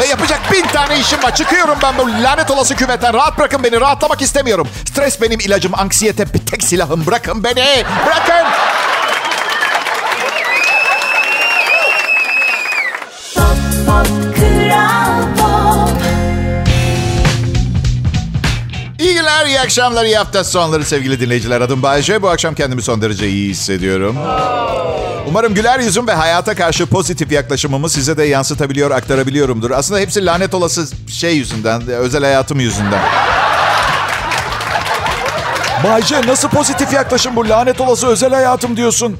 Ve 0.00 0.06
yapacak 0.06 0.52
bin 0.52 0.66
tane 0.66 0.98
işim 0.98 1.22
var. 1.22 1.34
Çıkıyorum 1.34 1.78
ben 1.82 1.98
bu 1.98 2.22
lanet 2.22 2.50
olası 2.50 2.76
küvetten. 2.76 3.14
Rahat 3.14 3.38
bırakın 3.38 3.64
beni. 3.64 3.80
Rahatlamak 3.80 4.22
istemiyorum. 4.22 4.68
Stres 4.88 5.20
benim 5.20 5.40
ilacım. 5.40 5.72
Anksiyete 5.74 6.34
bir 6.34 6.46
tek 6.46 6.62
silahım. 6.62 7.06
Bırakın 7.06 7.44
beni. 7.44 7.84
Bırakın. 8.06 8.53
Günler, 19.44 19.56
iyi 19.56 19.60
akşamlar, 19.60 20.04
iyi 20.04 20.16
hafta 20.16 20.44
sonları 20.44 20.84
sevgili 20.84 21.20
dinleyiciler. 21.20 21.60
Adım 21.60 21.82
Bayece. 21.82 22.22
Bu 22.22 22.28
akşam 22.28 22.54
kendimi 22.54 22.82
son 22.82 23.02
derece 23.02 23.28
iyi 23.28 23.50
hissediyorum. 23.50 24.16
Umarım 25.28 25.54
güler 25.54 25.80
yüzüm 25.80 26.06
ve 26.06 26.12
hayata 26.12 26.54
karşı 26.54 26.86
pozitif 26.86 27.32
yaklaşımımı 27.32 27.90
size 27.90 28.16
de 28.16 28.24
yansıtabiliyor, 28.24 28.90
aktarabiliyorumdur. 28.90 29.70
Aslında 29.70 30.00
hepsi 30.00 30.26
lanet 30.26 30.54
olası 30.54 30.86
şey 31.08 31.36
yüzünden, 31.36 31.88
özel 31.88 32.24
hayatım 32.24 32.60
yüzünden. 32.60 33.00
Bayce 35.84 36.26
nasıl 36.26 36.48
pozitif 36.48 36.92
yaklaşım 36.92 37.36
bu 37.36 37.48
lanet 37.48 37.80
olası 37.80 38.06
özel 38.06 38.34
hayatım 38.34 38.76
diyorsun. 38.76 39.16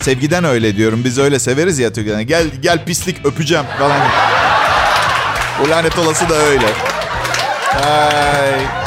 Sevgiden 0.00 0.44
öyle 0.44 0.76
diyorum. 0.76 1.04
Biz 1.04 1.18
öyle 1.18 1.38
severiz 1.38 1.78
ya 1.78 1.92
Türkiye'de. 1.92 2.22
Gel 2.22 2.46
gel 2.62 2.84
pislik 2.84 3.26
öpeceğim 3.26 3.64
falan. 3.78 4.00
O 5.66 5.70
lanet 5.70 5.98
olası 5.98 6.28
da 6.28 6.34
öyle. 6.34 6.66
Ay. 7.84 8.81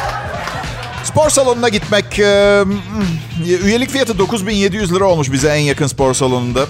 Spor 1.16 1.30
salonuna 1.30 1.70
gitmek 1.70 2.20
e, 2.20 2.64
üyelik 3.46 3.90
fiyatı 3.90 4.20
9700 4.20 4.94
lira 4.94 5.06
olmuş 5.06 5.32
bize 5.32 5.50
en 5.50 5.62
yakın 5.62 5.88
spor 5.88 6.14
salonunda. 6.14 6.66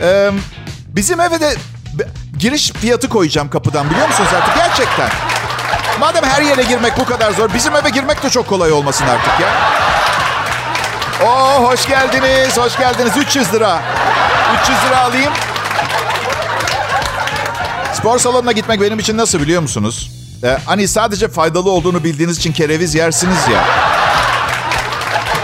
E, 0.00 0.30
bizim 0.88 1.20
eve 1.20 1.40
de 1.40 1.54
giriş 2.38 2.70
fiyatı 2.70 3.08
koyacağım 3.08 3.50
kapıdan 3.50 3.90
biliyor 3.90 4.08
musunuz 4.08 4.30
artık 4.36 4.56
gerçekten. 4.56 5.08
Madem 6.00 6.24
her 6.24 6.42
yere 6.42 6.62
girmek 6.62 6.98
bu 6.98 7.04
kadar 7.04 7.32
zor 7.32 7.54
bizim 7.54 7.76
eve 7.76 7.88
girmek 7.88 8.22
de 8.22 8.30
çok 8.30 8.46
kolay 8.46 8.72
olmasın 8.72 9.04
artık 9.04 9.40
ya. 9.40 9.48
Oo 11.26 11.64
hoş 11.70 11.86
geldiniz, 11.86 12.58
hoş 12.58 12.78
geldiniz. 12.78 13.16
300 13.16 13.54
lira. 13.54 13.82
300 14.62 14.78
lira 14.86 14.98
alayım. 15.00 15.32
Spor 17.92 18.18
salonuna 18.18 18.52
gitmek 18.52 18.80
benim 18.80 18.98
için 18.98 19.16
nasıl 19.16 19.40
biliyor 19.40 19.62
musunuz? 19.62 20.15
Ee, 20.44 20.58
hani 20.66 20.88
sadece 20.88 21.28
faydalı 21.28 21.70
olduğunu 21.70 22.04
bildiğiniz 22.04 22.38
için 22.38 22.52
kereviz 22.52 22.94
yersiniz 22.94 23.48
ya. 23.52 23.64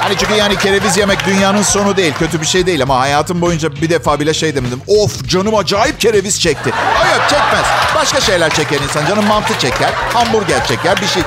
Hani 0.00 0.16
çünkü 0.16 0.34
yani 0.34 0.58
kereviz 0.58 0.96
yemek 0.96 1.26
dünyanın 1.26 1.62
sonu 1.62 1.96
değil. 1.96 2.14
Kötü 2.18 2.40
bir 2.40 2.46
şey 2.46 2.66
değil 2.66 2.82
ama 2.82 3.00
hayatım 3.00 3.40
boyunca 3.40 3.72
bir 3.76 3.90
defa 3.90 4.20
bile 4.20 4.34
şey 4.34 4.54
demedim. 4.54 4.82
Of 4.86 5.28
canım 5.28 5.54
acayip 5.54 6.00
kereviz 6.00 6.40
çekti. 6.40 6.70
Hayır 6.94 7.20
çekmez. 7.28 7.66
Başka 7.94 8.20
şeyler 8.20 8.50
çeker 8.54 8.80
insan. 8.80 9.06
Canım 9.06 9.26
mantı 9.26 9.58
çeker, 9.58 9.90
hamburger 10.14 10.66
çeker, 10.66 11.00
bir 11.02 11.06
şey. 11.06 11.22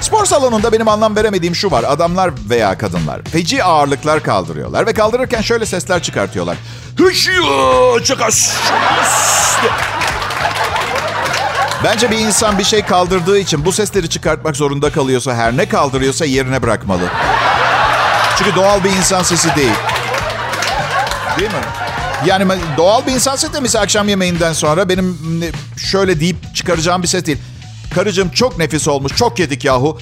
Spor 0.00 0.24
salonunda 0.24 0.72
benim 0.72 0.88
anlam 0.88 1.16
veremediğim 1.16 1.54
şu 1.54 1.70
var. 1.70 1.84
Adamlar 1.88 2.30
veya 2.50 2.78
kadınlar 2.78 3.22
feci 3.22 3.64
ağırlıklar 3.64 4.22
kaldırıyorlar 4.22 4.86
ve 4.86 4.92
kaldırırken 4.92 5.40
şöyle 5.40 5.66
sesler 5.66 6.02
çıkartıyorlar. 6.02 6.56
Bence 11.84 12.10
bir 12.10 12.18
insan 12.18 12.58
bir 12.58 12.64
şey 12.64 12.82
kaldırdığı 12.82 13.38
için 13.38 13.64
bu 13.64 13.72
sesleri 13.72 14.08
çıkartmak 14.08 14.56
zorunda 14.56 14.92
kalıyorsa 14.92 15.34
her 15.34 15.56
ne 15.56 15.68
kaldırıyorsa 15.68 16.24
yerine 16.24 16.62
bırakmalı. 16.62 17.02
Çünkü 18.38 18.54
doğal 18.54 18.84
bir 18.84 18.90
insan 18.90 19.22
sesi 19.22 19.56
değil. 19.56 19.72
Değil 21.38 21.50
mi? 21.50 21.56
Yani 22.26 22.52
doğal 22.76 23.06
bir 23.06 23.12
insan 23.12 23.36
sesi 23.36 23.54
de 23.54 23.60
mesela 23.60 23.84
akşam 23.84 24.08
yemeğinden 24.08 24.52
sonra 24.52 24.88
benim 24.88 25.18
şöyle 25.76 26.20
deyip 26.20 26.54
çıkaracağım 26.54 27.02
bir 27.02 27.08
ses 27.08 27.26
değil. 27.26 27.38
Karıcığım 27.94 28.30
çok 28.30 28.58
nefis 28.58 28.88
olmuş, 28.88 29.16
çok 29.16 29.38
yedik 29.38 29.64
yahu. 29.64 29.98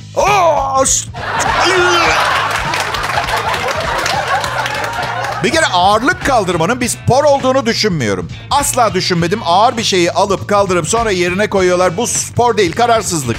Bir 5.44 5.50
kere 5.50 5.66
ağırlık 5.66 6.26
kaldırmanın 6.26 6.80
bir 6.80 6.88
spor 6.88 7.24
olduğunu 7.24 7.66
düşünmüyorum. 7.66 8.28
Asla 8.50 8.94
düşünmedim. 8.94 9.40
Ağır 9.44 9.76
bir 9.76 9.82
şeyi 9.82 10.12
alıp 10.12 10.48
kaldırıp 10.48 10.88
sonra 10.88 11.10
yerine 11.10 11.50
koyuyorlar. 11.50 11.96
Bu 11.96 12.06
spor 12.06 12.56
değil, 12.56 12.72
kararsızlık. 12.72 13.36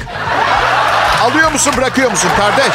Alıyor 1.24 1.52
musun, 1.52 1.74
bırakıyor 1.78 2.12
musun 2.12 2.30
kardeş? 2.38 2.74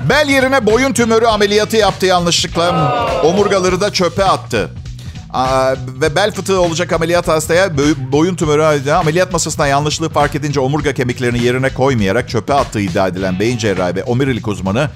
Bel 0.00 0.28
yerine 0.28 0.66
boyun 0.66 0.92
tümörü 0.92 1.26
ameliyatı 1.26 1.76
yaptı 1.76 2.06
yanlışlıkla. 2.06 2.96
Omurgaları 3.24 3.80
da 3.80 3.92
çöpe 3.92 4.24
attı. 4.24 4.70
Ve 6.00 6.16
bel 6.16 6.32
fıtığı 6.32 6.60
olacak 6.60 6.92
ameliyat 6.92 7.28
hastaya 7.28 7.70
boyun 8.12 8.34
tümörü 8.34 8.92
ameliyat 8.92 9.32
masasına 9.32 9.66
yanlışlığı 9.66 10.08
fark 10.08 10.34
edince 10.34 10.60
omurga 10.60 10.94
kemiklerini 10.94 11.44
yerine 11.44 11.74
koymayarak 11.74 12.28
çöpe 12.28 12.54
attığı 12.54 12.80
iddia 12.80 13.08
edilen 13.08 13.40
beyin 13.40 13.58
cerrahi 13.58 13.96
ve 13.96 14.04
omurilik 14.04 14.48
uzmanı 14.48 14.90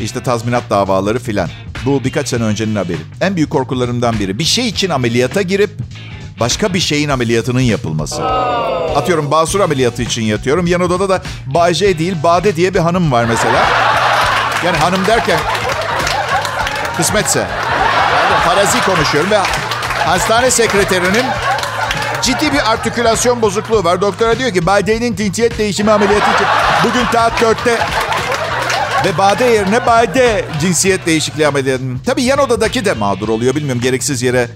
işte 0.00 0.22
tazminat 0.22 0.70
davaları 0.70 1.18
filan. 1.18 1.48
Bu 1.86 2.04
birkaç 2.04 2.28
sene 2.28 2.42
öncenin 2.42 2.76
haberi. 2.76 2.98
En 3.20 3.36
büyük 3.36 3.50
korkularımdan 3.50 4.18
biri. 4.18 4.38
Bir 4.38 4.44
şey 4.44 4.68
için 4.68 4.90
ameliyata 4.90 5.42
girip 5.42 5.70
başka 6.40 6.74
bir 6.74 6.80
şeyin 6.80 7.08
ameliyatının 7.08 7.60
yapılması. 7.60 8.24
Atıyorum 8.96 9.30
basur 9.30 9.60
ameliyatı 9.60 10.02
için 10.02 10.22
yatıyorum. 10.22 10.66
Yan 10.66 10.80
odada 10.80 11.08
da 11.08 11.22
Bayce 11.46 11.98
değil 11.98 12.14
Bade 12.22 12.56
diye 12.56 12.74
bir 12.74 12.78
hanım 12.78 13.12
var 13.12 13.24
mesela. 13.24 13.66
Yani 14.64 14.76
hanım 14.76 15.06
derken 15.06 15.40
kısmetse. 16.96 17.38
Yani 18.30 18.44
farazi 18.44 18.80
konuşuyorum 18.80 19.30
ve 19.30 19.38
hastane 20.10 20.50
sekreterinin 20.50 21.24
ciddi 22.22 22.52
bir 22.52 22.72
artikülasyon 22.72 23.42
bozukluğu 23.42 23.84
var. 23.84 24.00
Doktora 24.00 24.38
diyor 24.38 24.52
ki 24.52 24.66
Bade'nin 24.66 25.16
cinsiyet 25.16 25.58
değişimi 25.58 25.90
ameliyatı 25.90 26.30
için 26.34 26.46
bugün 26.84 27.04
saat 27.12 27.32
4'te 27.32 27.78
ve 29.04 29.18
Bade 29.18 29.44
yerine 29.44 29.86
Bade 29.86 30.44
cinsiyet 30.60 31.06
değişikliği 31.06 31.46
ameliyatı. 31.46 31.82
Tabii 32.06 32.22
yan 32.22 32.38
odadaki 32.38 32.84
de 32.84 32.92
mağdur 32.92 33.28
oluyor. 33.28 33.54
Bilmiyorum 33.54 33.82
gereksiz 33.82 34.22
yere 34.22 34.48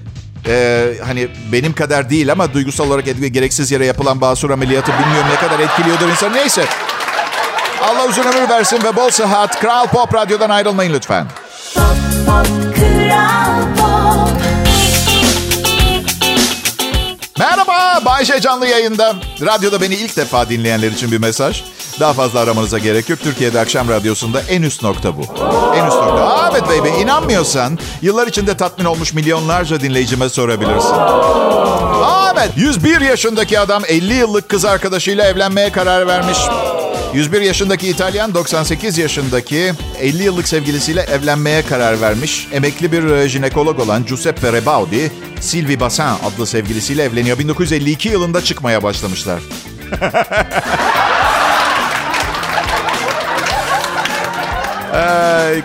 e, 0.47 0.87
hani 1.07 1.29
benim 1.53 1.73
kadar 1.73 2.11
değil 2.11 2.33
ama 2.33 2.55
duygusal 2.55 2.89
olarak 2.89 3.09
etkili, 3.09 3.33
gereksiz 3.33 3.71
yere 3.71 3.87
yapılan 3.87 4.21
basur 4.21 4.51
ameliyatı 4.51 4.93
bilmiyorum 4.93 5.29
ne 5.33 5.49
kadar 5.49 5.61
etkiliyordur 5.61 6.09
insan. 6.09 6.33
Neyse. 6.33 6.65
Allah 7.83 8.07
uzun 8.09 8.23
ömür 8.23 8.49
versin 8.49 8.79
ve 8.85 8.97
bol 8.97 9.11
sıhhat. 9.11 9.61
Kral 9.61 9.87
Pop 9.87 10.15
Radyo'dan 10.15 10.51
ayrılmayın 10.51 10.93
lütfen. 10.93 11.27
Pop, 11.75 11.85
pop, 12.27 12.47
Kral 12.77 13.77
Pop. 13.77 13.84
Bayşe 18.05 18.41
canlı 18.41 18.67
yayında. 18.67 19.15
Radyoda 19.41 19.81
beni 19.81 19.95
ilk 19.95 20.17
defa 20.17 20.49
dinleyenler 20.49 20.91
için 20.93 21.13
bir 21.13 21.19
mesaj. 21.19 21.63
Daha 22.01 22.13
fazla 22.13 22.41
aramanıza 22.41 22.79
gerek 22.79 23.09
yok. 23.09 23.21
Türkiye'de 23.21 23.61
akşam 23.61 23.89
radyosunda 23.89 24.41
en 24.49 24.63
üst 24.63 24.83
nokta 24.83 25.17
bu. 25.17 25.21
En 25.77 25.87
üst 25.87 25.97
nokta. 25.97 26.27
Aa, 26.27 26.51
Evet 26.53 26.63
baby, 26.69 27.03
inanmıyorsan 27.03 27.79
yıllar 28.03 28.27
içinde 28.27 28.57
tatmin 28.57 28.85
olmuş 28.85 29.13
milyonlarca 29.15 29.81
dinleyicime 29.81 30.29
sorabilirsin. 30.29 30.93
Aa, 30.95 32.33
Evet, 32.39 32.51
101 32.57 33.01
yaşındaki 33.01 33.61
adam 33.61 33.83
50 33.89 34.15
yıllık 34.15 34.49
kız 34.49 34.65
arkadaşıyla 34.65 35.25
evlenmeye 35.25 35.73
karar 35.73 36.07
vermiş. 36.07 36.39
101 37.15 37.41
yaşındaki 37.41 37.89
İtalyan 37.89 38.35
98 38.35 38.99
yaşındaki 38.99 39.73
50 40.01 40.23
yıllık 40.23 40.49
sevgilisiyle 40.49 41.01
evlenmeye 41.01 41.63
karar 41.63 42.01
vermiş. 42.01 42.49
Emekli 42.53 42.93
bir 42.93 43.11
e, 43.11 43.29
jinekolog 43.29 43.81
olan 43.81 44.07
Giuseppe 44.07 44.53
Rebaudi, 44.53 45.13
Sylvie 45.41 45.81
Bassin 45.81 46.03
adlı 46.03 46.47
sevgilisiyle 46.47 47.03
evleniyor. 47.03 47.39
1952 47.39 48.09
yılında 48.09 48.45
çıkmaya 48.45 48.83
başlamışlar. 48.83 49.41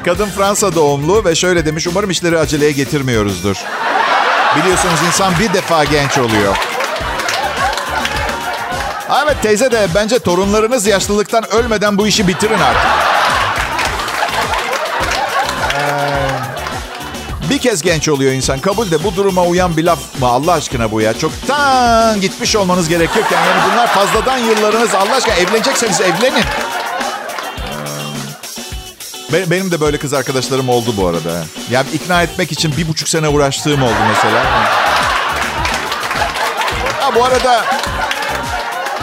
Kadın 0.05 0.29
Fransa 0.29 0.75
doğumlu 0.75 1.25
ve 1.25 1.35
şöyle 1.35 1.65
demiş, 1.65 1.87
umarım 1.87 2.09
işleri 2.09 2.39
aceleye 2.39 2.71
getirmiyoruzdur. 2.71 3.57
Biliyorsunuz 4.57 4.99
insan 5.07 5.33
bir 5.39 5.53
defa 5.53 5.83
genç 5.83 6.17
oluyor. 6.17 6.78
Evet 9.23 9.37
teyze 9.41 9.71
de 9.71 9.87
bence 9.95 10.19
torunlarınız 10.19 10.87
yaşlılıktan 10.87 11.51
ölmeden 11.51 11.97
bu 11.97 12.07
işi 12.07 12.27
bitirin 12.27 12.59
artık. 12.59 12.81
Ee, 15.73 17.49
bir 17.49 17.57
kez 17.59 17.81
genç 17.81 18.09
oluyor 18.09 18.31
insan. 18.31 18.59
Kabul 18.59 18.91
de 18.91 19.03
bu 19.03 19.15
duruma 19.15 19.43
uyan 19.43 19.77
bir 19.77 19.83
laf 19.83 19.99
mı 20.19 20.27
Allah 20.27 20.51
aşkına 20.53 20.91
bu 20.91 21.01
ya? 21.01 21.13
Çoktan 21.19 22.21
gitmiş 22.21 22.55
olmanız 22.55 22.89
gerekiyorken 22.89 23.41
yani 23.45 23.61
bunlar 23.71 23.87
fazladan 23.87 24.37
yıllarınız 24.37 24.95
Allah 24.95 25.15
aşkına 25.15 25.35
evlenecekseniz 25.35 26.01
evlenin. 26.01 26.43
Be- 29.33 29.51
Benim 29.51 29.71
de 29.71 29.81
böyle 29.81 29.97
kız 29.97 30.13
arkadaşlarım 30.13 30.69
oldu 30.69 30.93
bu 30.97 31.07
arada. 31.07 31.43
Yani 31.71 31.87
ikna 31.93 32.21
etmek 32.23 32.51
için 32.51 32.77
bir 32.77 32.87
buçuk 32.87 33.09
sene 33.09 33.27
uğraştığım 33.27 33.83
oldu 33.83 33.93
mesela. 34.09 34.43
Ha 36.99 37.15
bu 37.15 37.23
arada 37.25 37.65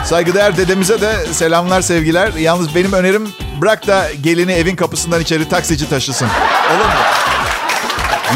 saygıdeğer 0.07 0.57
dedemize 0.57 1.01
de 1.01 1.27
selamlar 1.33 1.83
sevgiler. 1.83 2.33
Yalnız 2.33 2.75
benim 2.75 2.93
önerim 2.93 3.29
bırak 3.61 3.87
da 3.87 4.07
gelini 4.23 4.53
evin 4.53 4.77
kapısından 4.77 5.21
içeri 5.21 5.49
taksici 5.49 5.89
taşısın. 5.91 6.29
Olur 6.71 6.85
mu? 6.85 6.93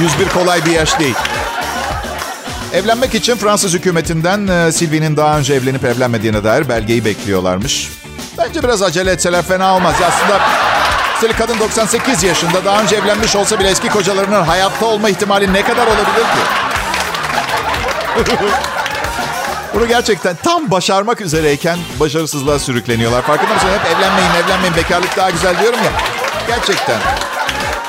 101 0.00 0.28
kolay 0.28 0.64
bir 0.64 0.70
yaş 0.70 0.98
değil. 0.98 1.14
Evlenmek 2.72 3.14
için 3.14 3.36
Fransız 3.36 3.74
hükümetinden 3.74 4.46
e, 4.46 4.72
Sylvie'nin 4.72 5.16
daha 5.16 5.38
önce 5.38 5.54
evlenip 5.54 5.84
evlenmediğine 5.84 6.44
dair 6.44 6.68
belgeyi 6.68 7.04
bekliyorlarmış. 7.04 7.88
Bence 8.38 8.62
biraz 8.62 8.82
acele 8.82 9.10
etseler 9.10 9.42
fena 9.42 9.74
olmaz. 9.74 9.94
Aslında 9.94 10.40
üstelik 11.14 11.38
kadın 11.38 11.58
98 11.58 12.22
yaşında 12.22 12.64
daha 12.64 12.82
önce 12.82 12.96
evlenmiş 12.96 13.36
olsa 13.36 13.58
bile 13.58 13.68
eski 13.68 13.88
kocalarının 13.88 14.42
hayatta 14.42 14.86
olma 14.86 15.08
ihtimali 15.08 15.52
ne 15.52 15.62
kadar 15.62 15.86
olabilir 15.86 16.04
ki? 16.14 16.40
Bunu 19.74 19.88
gerçekten 19.88 20.36
tam 20.42 20.70
başarmak 20.70 21.20
üzereyken 21.20 21.78
başarısızlığa 22.00 22.58
sürükleniyorlar. 22.58 23.22
Farkında 23.22 23.54
mısın? 23.54 23.68
Hep 23.68 23.96
evlenmeyin, 23.96 24.30
evlenmeyin, 24.44 24.76
bekarlık 24.76 25.16
daha 25.16 25.30
güzel 25.30 25.60
diyorum 25.62 25.78
ya. 25.84 25.92
Gerçekten. 26.46 26.98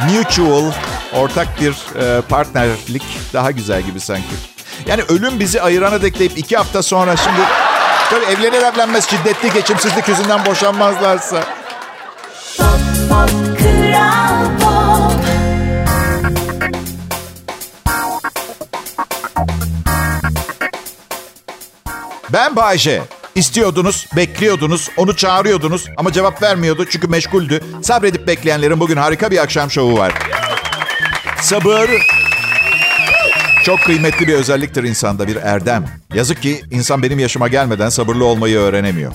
Mutual, 0.09 0.71
ortak 1.13 1.47
bir 1.61 1.71
e, 1.71 2.21
partnerlik 2.21 3.03
daha 3.33 3.51
güzel 3.51 3.81
gibi 3.81 3.99
sanki. 3.99 4.35
Yani 4.85 5.01
ölüm 5.09 5.39
bizi 5.39 5.61
ayırana 5.61 6.01
dek 6.01 6.19
deyip 6.19 6.37
iki 6.37 6.57
hafta 6.57 6.83
sonra 6.83 7.17
şimdi... 7.17 7.41
Tabii 8.09 8.25
evlenir 8.25 8.61
evlenmez 8.61 9.09
şiddetli 9.09 9.53
geçimsizlik 9.53 10.07
yüzünden 10.07 10.45
boşanmazlarsa. 10.45 11.43
Pop 12.57 12.69
pop 13.09 13.50
Ben 22.33 22.55
Bayce. 22.55 23.01
İstiyordunuz, 23.35 24.07
bekliyordunuz, 24.15 24.89
onu 24.97 25.15
çağırıyordunuz 25.15 25.85
ama 25.97 26.11
cevap 26.11 26.43
vermiyordu 26.43 26.85
çünkü 26.89 27.07
meşguldü. 27.07 27.61
Sabredip 27.81 28.27
bekleyenlerin 28.27 28.79
bugün 28.79 28.97
harika 28.97 29.31
bir 29.31 29.37
akşam 29.37 29.71
şovu 29.71 29.97
var. 29.97 30.13
Sabır 31.41 31.89
çok 33.63 33.79
kıymetli 33.79 34.27
bir 34.27 34.33
özelliktir 34.33 34.83
insanda, 34.83 35.27
bir 35.27 35.35
erdem. 35.35 35.85
Yazık 36.13 36.41
ki 36.41 36.61
insan 36.71 37.03
benim 37.03 37.19
yaşıma 37.19 37.47
gelmeden 37.47 37.89
sabırlı 37.89 38.25
olmayı 38.25 38.57
öğrenemiyor. 38.57 39.11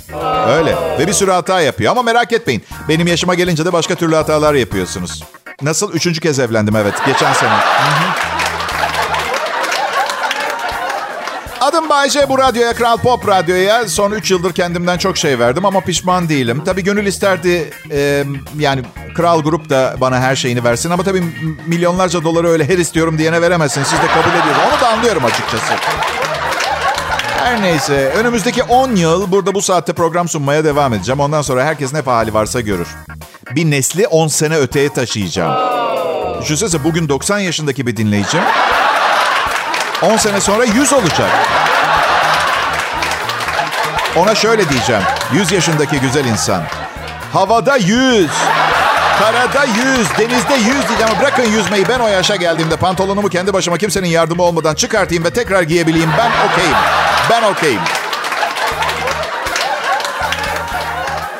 Öyle 0.48 0.76
ve 0.98 1.06
bir 1.06 1.12
sürü 1.12 1.30
hata 1.30 1.60
yapıyor 1.60 1.92
ama 1.92 2.02
merak 2.02 2.32
etmeyin. 2.32 2.64
Benim 2.88 3.06
yaşıma 3.06 3.34
gelince 3.34 3.64
de 3.64 3.72
başka 3.72 3.94
türlü 3.94 4.14
hatalar 4.14 4.54
yapıyorsunuz. 4.54 5.24
Nasıl? 5.62 5.92
Üçüncü 5.92 6.20
kez 6.20 6.38
evlendim 6.38 6.76
evet, 6.76 6.94
geçen 7.06 7.32
sene. 7.32 7.56
Adım 11.76 11.88
Bayce, 11.88 12.28
bu 12.28 12.38
radyoya, 12.38 12.72
Kral 12.72 12.96
Pop 12.96 13.28
Radyo'ya 13.28 13.88
son 13.88 14.12
3 14.12 14.30
yıldır 14.30 14.52
kendimden 14.52 14.98
çok 14.98 15.16
şey 15.16 15.38
verdim 15.38 15.64
ama 15.64 15.80
pişman 15.80 16.28
değilim. 16.28 16.62
Tabii 16.64 16.84
gönül 16.84 17.06
isterdi 17.06 17.70
e, 17.90 18.24
yani 18.58 18.82
Kral 19.16 19.42
Grup 19.42 19.70
da 19.70 19.96
bana 20.00 20.20
her 20.20 20.36
şeyini 20.36 20.64
versin 20.64 20.90
ama 20.90 21.02
tabii 21.02 21.24
milyonlarca 21.66 22.24
doları 22.24 22.48
öyle 22.48 22.68
her 22.68 22.78
istiyorum 22.78 23.18
diyene 23.18 23.42
veremezsin. 23.42 23.82
Siz 23.82 23.92
de 23.98 24.06
kabul 24.06 24.30
ediyorsunuz. 24.30 24.58
Onu 24.72 24.80
da 24.80 24.88
anlıyorum 24.88 25.24
açıkçası. 25.24 25.72
Her 27.38 27.62
neyse, 27.62 28.12
önümüzdeki 28.16 28.62
10 28.62 28.96
yıl 28.96 29.32
burada 29.32 29.54
bu 29.54 29.62
saatte 29.62 29.92
program 29.92 30.28
sunmaya 30.28 30.64
devam 30.64 30.94
edeceğim. 30.94 31.20
Ondan 31.20 31.42
sonra 31.42 31.64
herkes 31.64 31.92
ne 31.92 32.00
hali 32.00 32.34
varsa 32.34 32.60
görür. 32.60 32.88
Bir 33.50 33.70
nesli 33.70 34.06
10 34.06 34.28
sene 34.28 34.56
öteye 34.56 34.88
taşıyacağım. 34.88 35.54
Düşünsenize 36.42 36.84
bugün 36.84 37.08
90 37.08 37.38
yaşındaki 37.38 37.86
bir 37.86 37.96
dinleyicim. 37.96 38.40
10 40.02 40.16
sene 40.16 40.40
sonra 40.40 40.64
100 40.64 40.92
olacak. 40.92 41.30
Ona 44.16 44.34
şöyle 44.34 44.68
diyeceğim. 44.68 45.02
100 45.32 45.52
yaşındaki 45.52 46.00
güzel 46.00 46.24
insan. 46.24 46.62
Havada 47.32 47.76
100. 47.76 48.30
Karada 49.18 49.64
100, 49.64 50.18
denizde 50.18 50.54
100 50.54 50.88
diyeceğim. 50.88 51.12
Bırakın 51.20 51.42
yüzmeyi. 51.42 51.88
Ben 51.88 51.98
o 51.98 52.08
yaşa 52.08 52.36
geldiğimde 52.36 52.76
pantolonumu 52.76 53.28
kendi 53.28 53.52
başıma 53.52 53.78
kimsenin 53.78 54.08
yardımı 54.08 54.42
olmadan 54.42 54.74
çıkartayım 54.74 55.24
ve 55.24 55.30
tekrar 55.30 55.62
giyebileyim. 55.62 56.10
Ben 56.18 56.30
okeyim. 56.46 56.76
Ben 57.30 57.42
okeyim. 57.42 57.80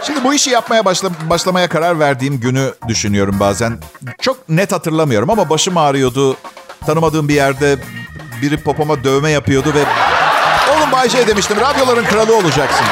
Şimdi 0.07 0.25
bu 0.25 0.35
işi 0.35 0.51
yapmaya 0.51 0.85
başla, 0.85 1.09
başlamaya 1.31 1.69
karar 1.69 1.99
verdiğim 1.99 2.41
günü 2.41 2.75
düşünüyorum 2.89 3.37
bazen. 3.41 3.79
Çok 4.21 4.49
net 4.49 4.73
hatırlamıyorum 4.73 5.31
ama 5.31 5.51
başım 5.51 5.77
ağrıyordu. 5.77 6.37
Tanımadığım 6.87 7.29
bir 7.29 7.35
yerde 7.35 7.77
biri 8.43 8.57
popoma 8.57 9.05
dövme 9.05 9.31
yapıyordu 9.31 9.75
ve... 9.75 9.85
Oğlum 10.77 10.93
Bayce 10.93 11.27
demiştim, 11.27 11.57
radyoların 11.61 12.05
kralı 12.05 12.37
olacaksın. 12.37 12.87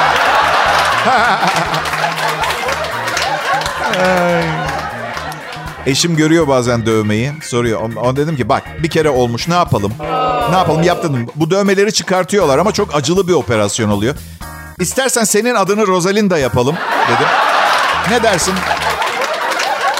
Eşim 5.85 6.15
görüyor 6.15 6.47
bazen 6.47 6.85
dövmeyi, 6.85 7.31
soruyor. 7.41 7.81
Ona 7.95 8.15
dedim 8.15 8.35
ki 8.35 8.49
bak 8.49 8.63
bir 8.83 8.89
kere 8.89 9.09
olmuş 9.09 9.47
ne 9.47 9.53
yapalım? 9.53 9.93
Ne 10.49 10.57
yapalım 10.57 10.83
yaptım. 10.83 11.27
Bu 11.35 11.51
dövmeleri 11.51 11.93
çıkartıyorlar 11.93 12.57
ama 12.57 12.71
çok 12.71 12.95
acılı 12.95 13.27
bir 13.27 13.33
operasyon 13.33 13.89
oluyor. 13.89 14.15
İstersen 14.79 15.23
senin 15.23 15.55
adını 15.55 15.87
Rosalinda 15.87 16.37
yapalım 16.37 16.75
dedim. 17.07 17.27
Ne 18.09 18.23
dersin? 18.23 18.53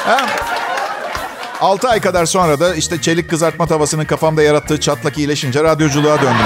Ha? 0.06 0.26
6 1.62 1.90
ay 1.90 2.02
kadar 2.02 2.26
sonra 2.26 2.60
da 2.60 2.76
işte 2.76 3.02
çelik 3.02 3.30
kızartma 3.30 3.68
tavasının 3.68 4.06
kafamda 4.06 4.44
yarattığı 4.44 4.80
çatlak 4.80 5.18
iyileşince 5.18 5.64
radyoculuğa 5.64 6.18
döndüm. 6.18 6.46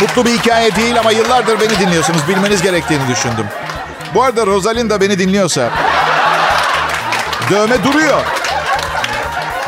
Mutlu 0.00 0.24
bir 0.24 0.38
hikaye 0.38 0.76
değil 0.76 0.98
ama 0.98 1.12
yıllardır 1.12 1.60
beni 1.60 1.78
dinliyorsunuz. 1.78 2.28
Bilmeniz 2.28 2.62
gerektiğini 2.62 3.08
düşündüm. 3.08 3.46
Bu 4.14 4.22
arada 4.22 4.46
Rosalinda 4.46 5.00
beni 5.00 5.18
dinliyorsa... 5.18 5.70
Dövme 7.50 7.84
duruyor. 7.84 8.22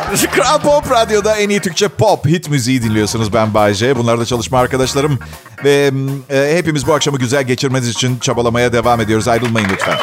Kral 0.32 0.60
Pop 0.60 0.90
Radyo'da 0.90 1.36
en 1.36 1.48
iyi 1.48 1.60
Türkçe 1.60 1.88
pop 1.88 2.26
hit 2.26 2.50
müziği 2.50 2.82
dinliyorsunuz. 2.82 3.32
Ben 3.32 3.54
Bayce. 3.54 3.96
Bunlar 3.96 4.20
da 4.20 4.26
çalışma 4.26 4.58
arkadaşlarım. 4.58 5.18
Ve 5.64 5.90
e, 6.30 6.56
hepimiz 6.56 6.86
bu 6.86 6.94
akşamı 6.94 7.18
güzel 7.18 7.42
geçirmeniz 7.42 7.88
için 7.88 8.18
çabalamaya 8.18 8.72
devam 8.72 9.00
ediyoruz. 9.00 9.28
Ayrılmayın 9.28 9.68
lütfen. 9.72 9.96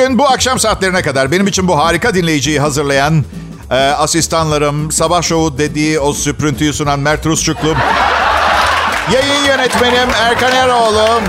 Bugün 0.00 0.18
bu 0.18 0.28
akşam 0.28 0.58
saatlerine 0.58 1.02
kadar 1.02 1.32
benim 1.32 1.46
için 1.46 1.68
bu 1.68 1.78
harika 1.78 2.14
dinleyiciyi 2.14 2.60
hazırlayan 2.60 3.24
e, 3.70 3.74
asistanlarım, 3.74 4.92
sabah 4.92 5.22
şovu 5.22 5.58
dediği 5.58 6.00
o 6.00 6.12
süprüntüyü 6.12 6.72
sunan 6.72 7.00
Mert 7.00 7.26
Rusçuklu, 7.26 7.74
yayın 9.12 9.44
yönetmenim 9.44 10.08
Erkan 10.20 10.52
Eroğlu, 10.52 11.20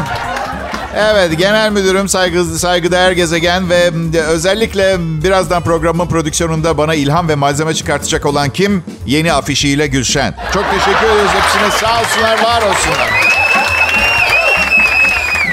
evet 0.97 1.37
genel 1.37 1.71
müdürüm 1.71 2.09
saygı, 2.09 2.45
saygıdeğer 2.45 3.11
gezegen 3.11 3.69
ve 3.69 3.91
özellikle 4.27 4.95
birazdan 4.99 5.63
programın 5.63 6.07
prodüksiyonunda 6.07 6.77
bana 6.77 6.93
ilham 6.95 7.27
ve 7.27 7.35
malzeme 7.35 7.73
çıkartacak 7.73 8.25
olan 8.25 8.49
kim? 8.49 8.83
Yeni 9.05 9.33
afişiyle 9.33 9.87
Gülşen. 9.87 10.35
Çok 10.53 10.65
teşekkür 10.71 11.07
ederiz 11.07 11.31
hepsine 11.33 11.71
sağ 11.79 12.01
olsunlar, 12.01 12.43
var 12.43 12.61
olsunlar. 12.61 13.40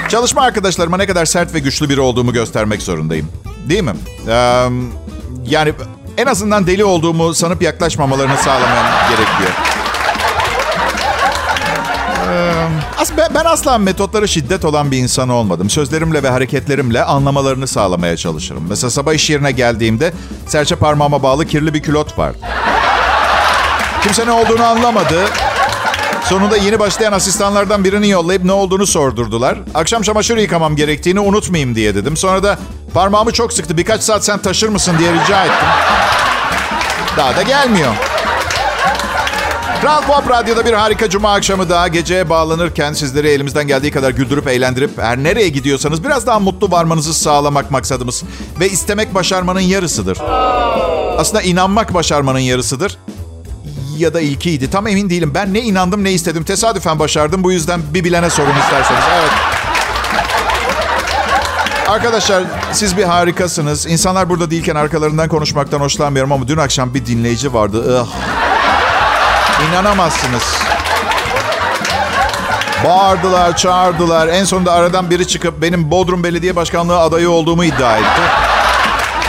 Çalışma 0.09 0.41
arkadaşlarıma 0.41 0.97
ne 0.97 1.07
kadar 1.07 1.25
sert 1.25 1.53
ve 1.53 1.59
güçlü 1.59 1.89
biri 1.89 2.01
olduğumu 2.01 2.33
göstermek 2.33 2.81
zorundayım. 2.81 3.29
Değil 3.69 3.83
mi? 3.83 3.93
Ee, 4.27 4.65
yani 5.45 5.73
en 6.17 6.25
azından 6.25 6.67
deli 6.67 6.83
olduğumu 6.85 7.33
sanıp 7.33 7.61
yaklaşmamalarını 7.61 8.37
sağlamam 8.37 8.85
gerekiyor. 9.09 9.49
Ee, 12.29 13.35
ben, 13.35 13.45
asla 13.45 13.77
metotları 13.77 14.27
şiddet 14.27 14.65
olan 14.65 14.91
bir 14.91 14.97
insan 14.97 15.29
olmadım. 15.29 15.69
Sözlerimle 15.69 16.23
ve 16.23 16.29
hareketlerimle 16.29 17.03
anlamalarını 17.03 17.67
sağlamaya 17.67 18.17
çalışırım. 18.17 18.65
Mesela 18.69 18.89
sabah 18.89 19.13
iş 19.13 19.29
yerine 19.29 19.51
geldiğimde 19.51 20.13
serçe 20.47 20.75
parmağıma 20.75 21.23
bağlı 21.23 21.45
kirli 21.45 21.73
bir 21.73 21.81
külot 21.81 22.17
var. 22.17 22.33
Kimse 24.03 24.25
ne 24.25 24.31
olduğunu 24.31 24.63
anlamadı. 24.63 25.25
Sonunda 26.29 26.57
yeni 26.57 26.79
başlayan 26.79 27.11
asistanlardan 27.11 27.83
birini 27.83 28.09
yollayıp 28.09 28.43
ne 28.43 28.51
olduğunu 28.51 28.87
sordurdular. 28.87 29.57
Akşam 29.73 30.01
çamaşır 30.01 30.37
yıkamam 30.37 30.75
gerektiğini 30.75 31.19
unutmayayım 31.19 31.75
diye 31.75 31.95
dedim. 31.95 32.17
Sonra 32.17 32.43
da 32.43 32.59
parmağımı 32.93 33.31
çok 33.31 33.53
sıktı. 33.53 33.77
Birkaç 33.77 34.01
saat 34.01 34.25
sen 34.25 34.39
taşır 34.39 34.69
mısın 34.69 34.95
diye 34.99 35.13
rica 35.13 35.45
ettim. 35.45 35.67
Daha 37.17 37.35
da 37.35 37.41
gelmiyor. 37.41 37.93
Kral 39.81 40.01
Pop 40.01 40.29
Radyo'da 40.29 40.65
bir 40.65 40.73
harika 40.73 41.09
cuma 41.09 41.33
akşamı 41.33 41.69
daha 41.69 41.87
geceye 41.87 42.29
bağlanırken 42.29 42.93
sizleri 42.93 43.27
elimizden 43.27 43.67
geldiği 43.67 43.91
kadar 43.91 44.11
güldürüp 44.11 44.47
eğlendirip 44.47 44.97
her 44.97 45.17
nereye 45.17 45.49
gidiyorsanız 45.49 46.03
biraz 46.03 46.27
daha 46.27 46.39
mutlu 46.39 46.71
varmanızı 46.71 47.13
sağlamak 47.13 47.71
maksadımız. 47.71 48.23
Ve 48.59 48.69
istemek 48.69 49.13
başarmanın 49.15 49.59
yarısıdır. 49.59 50.17
Aslında 51.17 51.41
inanmak 51.41 51.93
başarmanın 51.93 52.39
yarısıdır 52.39 52.97
ya 53.99 54.13
da 54.13 54.21
ilkiydi. 54.21 54.69
Tam 54.69 54.87
emin 54.87 55.09
değilim. 55.09 55.31
Ben 55.35 55.53
ne 55.53 55.59
inandım 55.59 56.03
ne 56.03 56.11
istedim. 56.11 56.43
Tesadüfen 56.43 56.99
başardım. 56.99 57.43
Bu 57.43 57.51
yüzden 57.51 57.81
bir 57.93 58.03
bilene 58.03 58.29
sorun 58.29 58.59
isterseniz. 58.59 59.03
Evet. 59.19 59.31
Arkadaşlar 61.89 62.43
siz 62.71 62.97
bir 62.97 63.03
harikasınız. 63.03 63.85
İnsanlar 63.85 64.29
burada 64.29 64.51
değilken 64.51 64.75
arkalarından 64.75 65.29
konuşmaktan 65.29 65.79
hoşlanmıyorum 65.79 66.31
ama 66.31 66.47
dün 66.47 66.57
akşam 66.57 66.93
bir 66.93 67.05
dinleyici 67.05 67.53
vardı. 67.53 68.03
Ih. 68.03 68.07
İnanamazsınız. 69.69 70.43
Bağırdılar, 72.85 73.57
çağırdılar. 73.57 74.27
En 74.27 74.43
sonunda 74.43 74.73
aradan 74.73 75.09
biri 75.09 75.27
çıkıp 75.27 75.61
benim 75.61 75.91
Bodrum 75.91 76.23
Belediye 76.23 76.55
Başkanlığı 76.55 76.99
adayı 76.99 77.29
olduğumu 77.29 77.63
iddia 77.63 77.97
etti. 77.97 78.21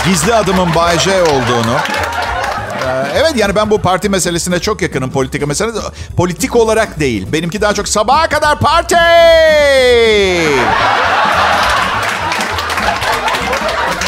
Gizli 0.04 0.34
adımın 0.34 0.74
Bay 0.74 0.98
J 0.98 1.22
olduğunu. 1.22 1.76
Ee, 2.90 3.02
Evet 3.14 3.32
yani 3.36 3.54
ben 3.54 3.70
bu 3.70 3.80
parti 3.80 4.08
meselesine 4.08 4.58
çok 4.60 4.82
yakınım 4.82 5.10
politika 5.10 5.46
meselesine. 5.46 5.82
Politik 6.16 6.56
olarak 6.56 7.00
değil. 7.00 7.26
Benimki 7.32 7.60
daha 7.60 7.74
çok 7.74 7.88
sabaha 7.88 8.28
kadar 8.28 8.58
parti. 8.58 8.96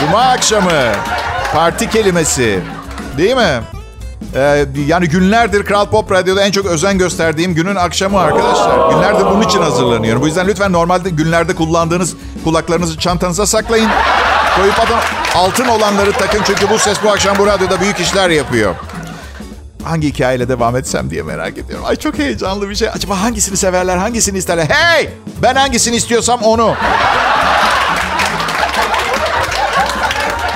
Cuma 0.00 0.20
akşamı 0.22 0.92
parti 1.54 1.90
kelimesi. 1.90 2.60
Değil 3.18 3.36
mi? 3.36 3.60
Ee, 4.34 4.64
yani 4.86 5.08
günlerdir 5.08 5.64
Kral 5.64 5.86
Pop 5.86 6.12
Radyo'da 6.12 6.42
en 6.42 6.50
çok 6.50 6.66
özen 6.66 6.98
gösterdiğim 6.98 7.54
günün 7.54 7.76
akşamı 7.76 8.18
arkadaşlar. 8.18 8.90
Günlerdir 8.90 9.26
bunun 9.26 9.42
için 9.42 9.62
hazırlanıyorum. 9.62 10.22
Bu 10.22 10.26
yüzden 10.26 10.48
lütfen 10.48 10.72
normalde 10.72 11.10
günlerde 11.10 11.54
kullandığınız 11.54 12.14
kulaklarınızı 12.44 12.98
çantanıza 12.98 13.46
saklayın. 13.46 13.90
Koyup 14.56 14.80
atın, 14.80 14.96
altın 15.34 15.68
olanları 15.68 16.12
takın 16.12 16.42
çünkü 16.46 16.70
bu 16.70 16.78
ses 16.78 16.98
bu 17.04 17.10
akşam 17.10 17.38
bu 17.38 17.46
radyoda 17.46 17.80
büyük 17.80 18.00
işler 18.00 18.30
yapıyor. 18.30 18.74
Hangi 19.84 20.08
hikayeyle 20.08 20.48
devam 20.48 20.76
etsem 20.76 21.10
diye 21.10 21.22
merak 21.22 21.58
ediyorum. 21.58 21.84
Ay 21.88 21.96
çok 21.96 22.18
heyecanlı 22.18 22.70
bir 22.70 22.74
şey. 22.74 22.88
Acaba 22.88 23.22
hangisini 23.22 23.56
severler, 23.56 23.96
hangisini 23.96 24.38
isterler? 24.38 24.66
Hey! 24.68 25.10
Ben 25.42 25.54
hangisini 25.54 25.96
istiyorsam 25.96 26.42
onu. 26.42 26.74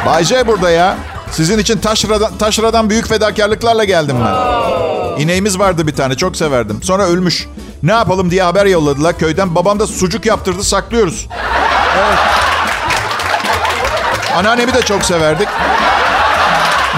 Bay 0.07 0.25
J 0.25 0.47
burada 0.47 0.71
ya. 0.71 0.97
Sizin 1.31 1.59
için 1.59 1.79
taşradan, 1.79 2.39
taşradan 2.39 2.91
büyük 2.91 3.09
fedakarlıklarla 3.09 3.85
geldim 3.85 4.17
ben. 4.25 5.23
İneğimiz 5.23 5.59
vardı 5.59 5.87
bir 5.87 5.95
tane 5.95 6.15
çok 6.15 6.37
severdim. 6.37 6.83
Sonra 6.83 7.07
ölmüş. 7.07 7.47
Ne 7.83 7.93
yapalım 7.93 8.31
diye 8.31 8.43
haber 8.43 8.67
yolladılar 8.67 9.19
köyden. 9.19 9.55
Babam 9.55 9.81
da 9.81 9.87
sucuk 9.87 10.27
yaptırdı 10.27 10.65
saklıyoruz. 10.65 11.29
Evet. 11.99 12.19
Anneannemi 14.37 14.75
de 14.75 14.83
çok 14.83 15.05
severdik. 15.05 15.49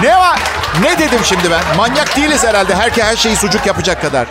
Ne 0.03 0.17
var? 0.17 0.39
Ne 0.81 0.99
dedim 0.99 1.19
şimdi 1.23 1.51
ben? 1.51 1.77
Manyak 1.77 2.17
değiliz 2.17 2.43
herhalde. 2.43 2.75
Herke 2.75 3.03
her 3.03 3.15
şeyi 3.15 3.35
sucuk 3.35 3.65
yapacak 3.65 4.01
kadar. 4.01 4.27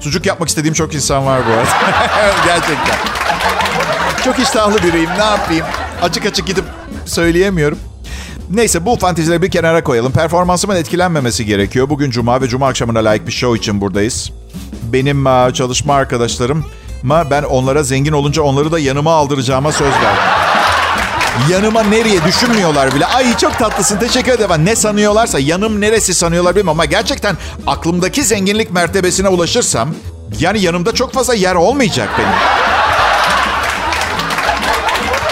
Sucuk 0.00 0.26
yapmak 0.26 0.48
istediğim 0.48 0.74
çok 0.74 0.94
insan 0.94 1.26
var 1.26 1.40
bu 1.48 1.52
arada. 1.52 1.70
Gerçekten. 2.46 2.96
Çok 4.24 4.38
iştahlı 4.38 4.82
biriyim. 4.82 5.10
Ne 5.18 5.24
yapayım? 5.24 5.66
Açık 6.02 6.26
açık 6.26 6.46
gidip 6.46 6.64
söyleyemiyorum. 7.06 7.78
Neyse 8.50 8.86
bu 8.86 8.96
fantezileri 8.96 9.42
bir 9.42 9.50
kenara 9.50 9.84
koyalım. 9.84 10.12
Performansımın 10.12 10.76
etkilenmemesi 10.76 11.46
gerekiyor. 11.46 11.90
Bugün 11.90 12.10
cuma 12.10 12.40
ve 12.40 12.48
cuma 12.48 12.68
akşamına 12.68 12.98
layık 12.98 13.26
bir 13.26 13.32
show 13.32 13.58
için 13.58 13.80
buradayız. 13.80 14.30
Benim 14.82 15.24
çalışma 15.52 15.94
arkadaşlarım 15.94 16.66
ben 17.04 17.42
onlara 17.42 17.82
zengin 17.82 18.12
olunca 18.12 18.42
onları 18.42 18.72
da 18.72 18.78
yanıma 18.78 19.12
aldıracağıma 19.12 19.72
söz 19.72 19.92
verdim. 19.92 20.43
Yanıma 21.50 21.82
nereye 21.82 22.24
düşünmüyorlar 22.24 22.94
bile. 22.94 23.06
Ay 23.06 23.36
çok 23.36 23.58
tatlısın 23.58 23.98
teşekkür 23.98 24.32
ederim. 24.32 24.64
Ne 24.64 24.76
sanıyorlarsa 24.76 25.38
yanım 25.38 25.80
neresi 25.80 26.14
sanıyorlar 26.14 26.56
bilmem 26.56 26.68
ama 26.68 26.84
gerçekten 26.84 27.36
aklımdaki 27.66 28.24
zenginlik 28.24 28.70
mertebesine 28.70 29.28
ulaşırsam 29.28 29.94
yani 30.40 30.60
yanımda 30.60 30.92
çok 30.92 31.12
fazla 31.12 31.34
yer 31.34 31.54
olmayacak 31.54 32.08
benim. 32.18 32.30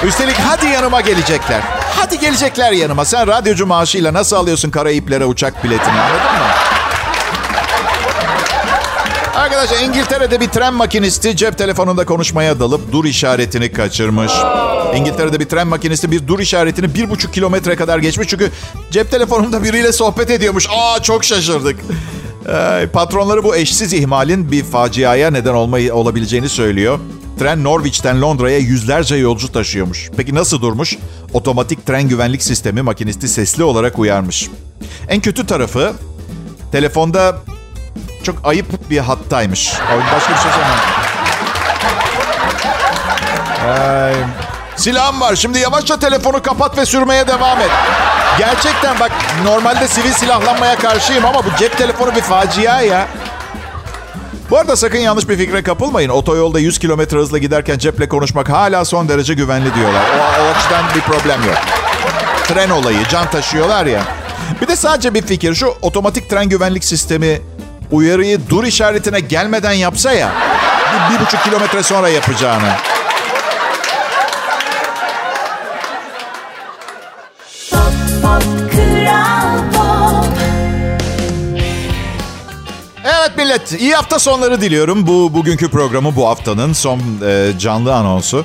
Üstelik 0.08 0.36
hadi 0.46 0.66
yanıma 0.66 1.00
gelecekler. 1.00 1.60
Hadi 1.96 2.18
gelecekler 2.18 2.72
yanıma. 2.72 3.04
Sen 3.04 3.26
radyocu 3.26 3.66
maaşıyla 3.66 4.12
nasıl 4.12 4.36
alıyorsun 4.36 4.70
Karayiplere 4.70 5.24
uçak 5.24 5.64
biletini 5.64 6.00
anladın 6.00 6.32
mı? 6.38 6.48
Arkadaşlar 9.34 9.78
İngiltere'de 9.78 10.40
bir 10.40 10.48
tren 10.48 10.74
makinisti 10.74 11.36
cep 11.36 11.58
telefonunda 11.58 12.04
konuşmaya 12.04 12.60
dalıp 12.60 12.92
dur 12.92 13.04
işaretini 13.04 13.72
kaçırmış. 13.72 14.32
İngiltere'de 14.96 15.40
bir 15.40 15.44
tren 15.44 15.66
makinisti 15.66 16.10
bir 16.10 16.26
dur 16.26 16.38
işaretini 16.38 16.94
bir 16.94 17.10
buçuk 17.10 17.32
kilometre 17.34 17.76
kadar 17.76 17.98
geçmiş. 17.98 18.28
Çünkü 18.28 18.50
cep 18.90 19.10
telefonunda 19.10 19.62
biriyle 19.62 19.92
sohbet 19.92 20.30
ediyormuş. 20.30 20.66
Aa 20.70 21.02
çok 21.02 21.24
şaşırdık. 21.24 21.80
Ee, 22.48 22.88
patronları 22.92 23.44
bu 23.44 23.56
eşsiz 23.56 23.92
ihmalin 23.92 24.52
bir 24.52 24.64
faciaya 24.64 25.30
neden 25.30 25.54
olmayı 25.54 25.94
olabileceğini 25.94 26.48
söylüyor. 26.48 26.98
Tren 27.38 27.64
Norwich'ten 27.64 28.22
Londra'ya 28.22 28.58
yüzlerce 28.58 29.14
yolcu 29.14 29.52
taşıyormuş. 29.52 30.10
Peki 30.16 30.34
nasıl 30.34 30.60
durmuş? 30.60 30.98
Otomatik 31.32 31.86
tren 31.86 32.08
güvenlik 32.08 32.42
sistemi 32.42 32.82
makinisti 32.82 33.28
sesli 33.28 33.64
olarak 33.64 33.98
uyarmış. 33.98 34.48
En 35.08 35.20
kötü 35.20 35.46
tarafı 35.46 35.92
telefonda 36.72 37.36
çok 38.22 38.36
ayıp 38.44 38.90
bir 38.90 38.98
hattaymış. 38.98 39.72
Başka 40.14 40.32
bir 40.32 40.38
şey 40.38 40.52
söyleyeyim. 40.52 41.21
Silahım 44.82 45.20
var. 45.20 45.36
Şimdi 45.36 45.58
yavaşça 45.58 45.96
telefonu 45.96 46.42
kapat 46.42 46.78
ve 46.78 46.86
sürmeye 46.86 47.28
devam 47.28 47.60
et. 47.60 47.70
Gerçekten 48.38 49.00
bak 49.00 49.12
normalde 49.44 49.88
sivil 49.88 50.12
silahlanmaya 50.12 50.76
karşıyım 50.76 51.24
ama 51.24 51.44
bu 51.44 51.48
cep 51.58 51.78
telefonu 51.78 52.14
bir 52.14 52.20
facia 52.20 52.80
ya. 52.80 53.08
Bu 54.50 54.58
arada 54.58 54.76
sakın 54.76 54.98
yanlış 54.98 55.28
bir 55.28 55.36
fikre 55.36 55.62
kapılmayın. 55.62 56.08
Otoyolda 56.08 56.58
100 56.58 56.78
kilometre 56.78 57.18
hızla 57.18 57.38
giderken 57.38 57.78
ceple 57.78 58.08
konuşmak 58.08 58.48
hala 58.48 58.84
son 58.84 59.08
derece 59.08 59.34
güvenli 59.34 59.74
diyorlar. 59.74 60.02
O, 60.18 60.42
o 60.42 60.46
açıdan 60.46 60.84
bir 60.94 61.00
problem 61.00 61.44
yok. 61.46 61.58
Tren 62.48 62.70
olayı, 62.70 63.08
can 63.10 63.30
taşıyorlar 63.30 63.86
ya. 63.86 64.00
Bir 64.62 64.68
de 64.68 64.76
sadece 64.76 65.14
bir 65.14 65.22
fikir. 65.22 65.54
Şu 65.54 65.74
otomatik 65.82 66.30
tren 66.30 66.48
güvenlik 66.48 66.84
sistemi 66.84 67.40
uyarıyı 67.90 68.40
dur 68.48 68.64
işaretine 68.64 69.20
gelmeden 69.20 69.72
yapsa 69.72 70.12
ya. 70.12 70.32
Bir, 70.92 71.14
bir 71.14 71.26
buçuk 71.26 71.44
kilometre 71.44 71.82
sonra 71.82 72.08
yapacağını. 72.08 72.72
Millet, 83.52 83.80
iyi 83.80 83.94
hafta 83.94 84.18
sonları 84.18 84.60
diliyorum. 84.60 85.06
Bu 85.06 85.34
bugünkü 85.34 85.70
programı 85.70 86.16
bu 86.16 86.28
haftanın 86.28 86.72
son 86.72 87.00
e, 87.26 87.58
canlı 87.58 87.94
anonsu. 87.94 88.44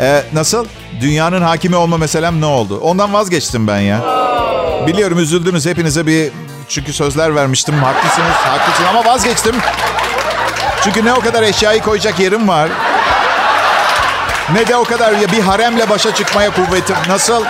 E, 0.00 0.22
nasıl? 0.32 0.66
Dünyanın 1.00 1.42
hakimi 1.42 1.76
olma 1.76 1.96
meselem 1.96 2.40
ne 2.40 2.46
oldu? 2.46 2.80
Ondan 2.80 3.12
vazgeçtim 3.12 3.66
ben 3.66 3.80
ya. 3.80 4.00
Biliyorum 4.86 5.18
üzüldünüz 5.18 5.66
hepinize 5.66 6.06
bir 6.06 6.32
çünkü 6.68 6.92
sözler 6.92 7.34
vermiştim. 7.34 7.74
Haklısınız, 7.74 8.32
haklısınız 8.32 8.88
ama 8.90 9.04
vazgeçtim. 9.04 9.56
Çünkü 10.84 11.04
ne 11.04 11.12
o 11.12 11.20
kadar 11.20 11.42
eşyayı 11.42 11.82
koyacak 11.82 12.20
yerim 12.20 12.48
var. 12.48 12.68
Ne 14.52 14.66
de 14.66 14.76
o 14.76 14.84
kadar 14.84 15.12
ya 15.12 15.32
bir 15.32 15.40
haremle 15.40 15.90
başa 15.90 16.14
çıkmaya 16.14 16.50
kuvvetim. 16.50 16.96
Nasıl? 17.08 17.44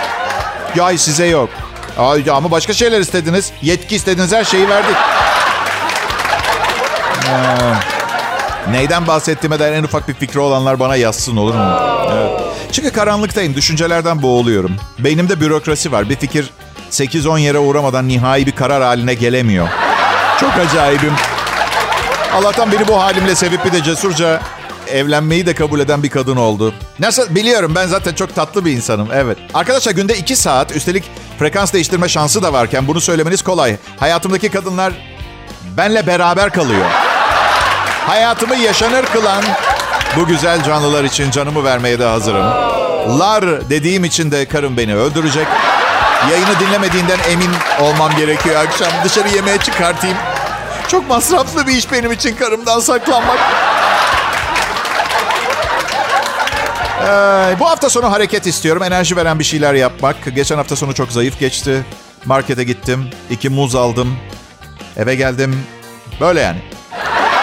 Ya 0.75 0.97
size 0.97 1.25
yok. 1.25 1.49
Ay, 1.97 2.23
ama 2.31 2.51
başka 2.51 2.73
şeyler 2.73 2.99
istediniz. 2.99 3.51
Yetki 3.61 3.95
istediniz 3.95 4.31
her 4.33 4.43
şeyi 4.43 4.69
verdik. 4.69 4.95
Neyden 8.71 9.07
bahsettiğime 9.07 9.59
dair 9.59 9.73
en 9.73 9.83
ufak 9.83 10.07
bir 10.07 10.13
fikri 10.13 10.39
olanlar 10.39 10.79
bana 10.79 10.95
yazsın 10.95 11.37
olur 11.37 11.55
mu? 11.55 11.79
Evet. 12.11 12.31
Çünkü 12.71 12.91
karanlıktayım, 12.91 13.55
düşüncelerden 13.55 14.21
boğuluyorum. 14.21 14.75
Beynimde 14.99 15.41
bürokrasi 15.41 15.91
var. 15.91 16.09
Bir 16.09 16.15
fikir 16.15 16.49
8-10 16.91 17.39
yere 17.39 17.59
uğramadan 17.59 18.07
nihai 18.07 18.45
bir 18.45 18.51
karar 18.51 18.83
haline 18.83 19.13
gelemiyor. 19.13 19.67
Çok 20.39 20.51
acayibim. 20.53 21.13
Allah'tan 22.33 22.71
beni 22.71 22.87
bu 22.87 23.01
halimle 23.01 23.35
sevip 23.35 23.65
bir 23.65 23.71
de 23.71 23.83
cesurca 23.83 24.41
evlenmeyi 24.91 25.45
de 25.45 25.55
kabul 25.55 25.79
eden 25.79 26.03
bir 26.03 26.09
kadın 26.09 26.35
oldu. 26.35 26.73
Nasıl? 26.99 27.35
Biliyorum 27.35 27.75
ben 27.75 27.87
zaten 27.87 28.13
çok 28.13 28.35
tatlı 28.35 28.65
bir 28.65 28.71
insanım. 28.71 29.09
Evet. 29.13 29.37
Arkadaşlar 29.53 29.91
günde 29.91 30.17
2 30.17 30.35
saat 30.35 30.75
üstelik 30.75 31.03
frekans 31.39 31.73
değiştirme 31.73 32.09
şansı 32.09 32.43
da 32.43 32.53
varken 32.53 32.87
bunu 32.87 33.01
söylemeniz 33.01 33.41
kolay. 33.41 33.75
Hayatımdaki 33.99 34.49
kadınlar 34.49 34.93
benle 35.77 36.07
beraber 36.07 36.49
kalıyor. 36.49 36.85
Hayatımı 38.07 38.55
yaşanır 38.55 39.05
kılan 39.05 39.43
bu 40.17 40.25
güzel 40.25 40.63
canlılar 40.63 41.03
için 41.03 41.31
canımı 41.31 41.63
vermeye 41.63 41.99
de 41.99 42.05
hazırım. 42.05 42.45
Lar 43.19 43.69
dediğim 43.69 44.03
için 44.03 44.31
de 44.31 44.45
karım 44.45 44.77
beni 44.77 44.95
öldürecek. 44.95 45.47
Yayını 46.31 46.59
dinlemediğinden 46.59 47.19
emin 47.29 47.51
olmam 47.81 48.11
gerekiyor 48.17 48.55
akşam. 48.65 48.91
Dışarı 49.03 49.29
yemeğe 49.29 49.57
çıkartayım. 49.57 50.17
Çok 50.87 51.09
masraflı 51.09 51.67
bir 51.67 51.73
iş 51.73 51.91
benim 51.91 52.11
için 52.11 52.35
karımdan 52.35 52.79
saklanmak. 52.79 53.39
Ee, 57.01 57.59
bu 57.59 57.69
hafta 57.69 57.89
sonu 57.89 58.11
hareket 58.11 58.47
istiyorum. 58.47 58.83
Enerji 58.83 59.15
veren 59.15 59.39
bir 59.39 59.43
şeyler 59.43 59.73
yapmak. 59.73 60.15
Geçen 60.35 60.57
hafta 60.57 60.75
sonu 60.75 60.93
çok 60.93 61.11
zayıf 61.11 61.39
geçti. 61.39 61.85
Markete 62.25 62.63
gittim. 62.63 63.09
iki 63.29 63.49
muz 63.49 63.75
aldım. 63.75 64.17
Eve 64.97 65.15
geldim. 65.15 65.63
Böyle 66.19 66.41
yani. 66.41 66.61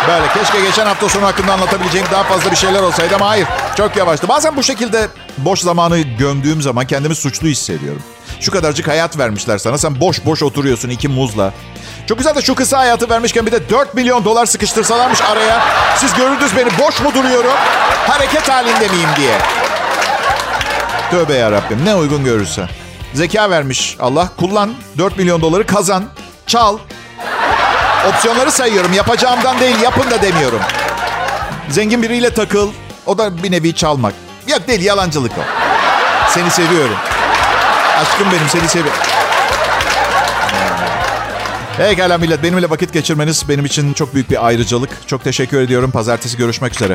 Böyle 0.08 0.28
keşke 0.28 0.60
geçen 0.60 0.86
hafta 0.86 1.08
sonu 1.08 1.26
hakkında 1.26 1.52
anlatabileceğim 1.52 2.06
daha 2.12 2.24
fazla 2.24 2.50
bir 2.50 2.56
şeyler 2.56 2.82
olsaydı 2.82 3.14
ama 3.14 3.28
hayır. 3.28 3.48
Çok 3.76 3.96
yavaştı. 3.96 4.28
Bazen 4.28 4.56
bu 4.56 4.62
şekilde 4.62 5.08
boş 5.38 5.60
zamanı 5.60 5.98
gömdüğüm 5.98 6.62
zaman 6.62 6.86
kendimi 6.86 7.14
suçlu 7.14 7.48
hissediyorum. 7.48 8.02
Şu 8.40 8.52
kadarcık 8.52 8.88
hayat 8.88 9.18
vermişler 9.18 9.58
sana. 9.58 9.78
Sen 9.78 10.00
boş 10.00 10.24
boş 10.24 10.42
oturuyorsun 10.42 10.88
iki 10.88 11.08
muzla. 11.08 11.52
Çok 12.06 12.18
güzel 12.18 12.34
de 12.34 12.42
şu 12.42 12.54
kısa 12.54 12.78
hayatı 12.78 13.10
vermişken 13.10 13.46
bir 13.46 13.52
de 13.52 13.70
4 13.70 13.94
milyon 13.94 14.24
dolar 14.24 14.46
sıkıştırsalarmış 14.46 15.22
araya. 15.22 15.62
Siz 15.96 16.14
görürdünüz 16.14 16.56
beni 16.56 16.68
boş 16.78 17.00
mu 17.00 17.14
duruyorum? 17.14 17.52
Hareket 18.06 18.48
halinde 18.48 18.88
miyim 18.88 19.08
diye. 19.16 19.38
Tövbe 21.10 21.34
yarabbim 21.34 21.84
ne 21.84 21.94
uygun 21.94 22.24
görürse. 22.24 22.68
Zeka 23.14 23.50
vermiş 23.50 23.96
Allah. 24.00 24.28
Kullan 24.36 24.74
4 24.98 25.18
milyon 25.18 25.42
doları 25.42 25.66
kazan. 25.66 26.04
Çal. 26.46 26.78
Opsiyonları 28.06 28.52
sayıyorum. 28.52 28.92
Yapacağımdan 28.92 29.60
değil 29.60 29.80
yapın 29.82 30.10
da 30.10 30.22
demiyorum. 30.22 30.60
Zengin 31.68 32.02
biriyle 32.02 32.30
takıl. 32.34 32.70
O 33.06 33.18
da 33.18 33.42
bir 33.42 33.52
nevi 33.52 33.74
çalmak. 33.74 34.14
Yok 34.48 34.68
değil 34.68 34.80
yalancılık 34.80 35.32
o. 35.38 35.42
Seni 36.30 36.50
seviyorum. 36.50 36.96
Aşkım 38.00 38.26
benim 38.32 38.48
seni 38.48 38.68
seviyorum. 38.68 39.02
Pekala 41.76 42.18
millet 42.18 42.42
benimle 42.42 42.70
vakit 42.70 42.92
geçirmeniz 42.92 43.48
benim 43.48 43.64
için 43.64 43.92
çok 43.92 44.14
büyük 44.14 44.30
bir 44.30 44.46
ayrıcalık. 44.46 44.90
Çok 45.08 45.24
teşekkür 45.24 45.60
ediyorum. 45.60 45.90
Pazartesi 45.90 46.36
görüşmek 46.36 46.74
üzere. 46.74 46.94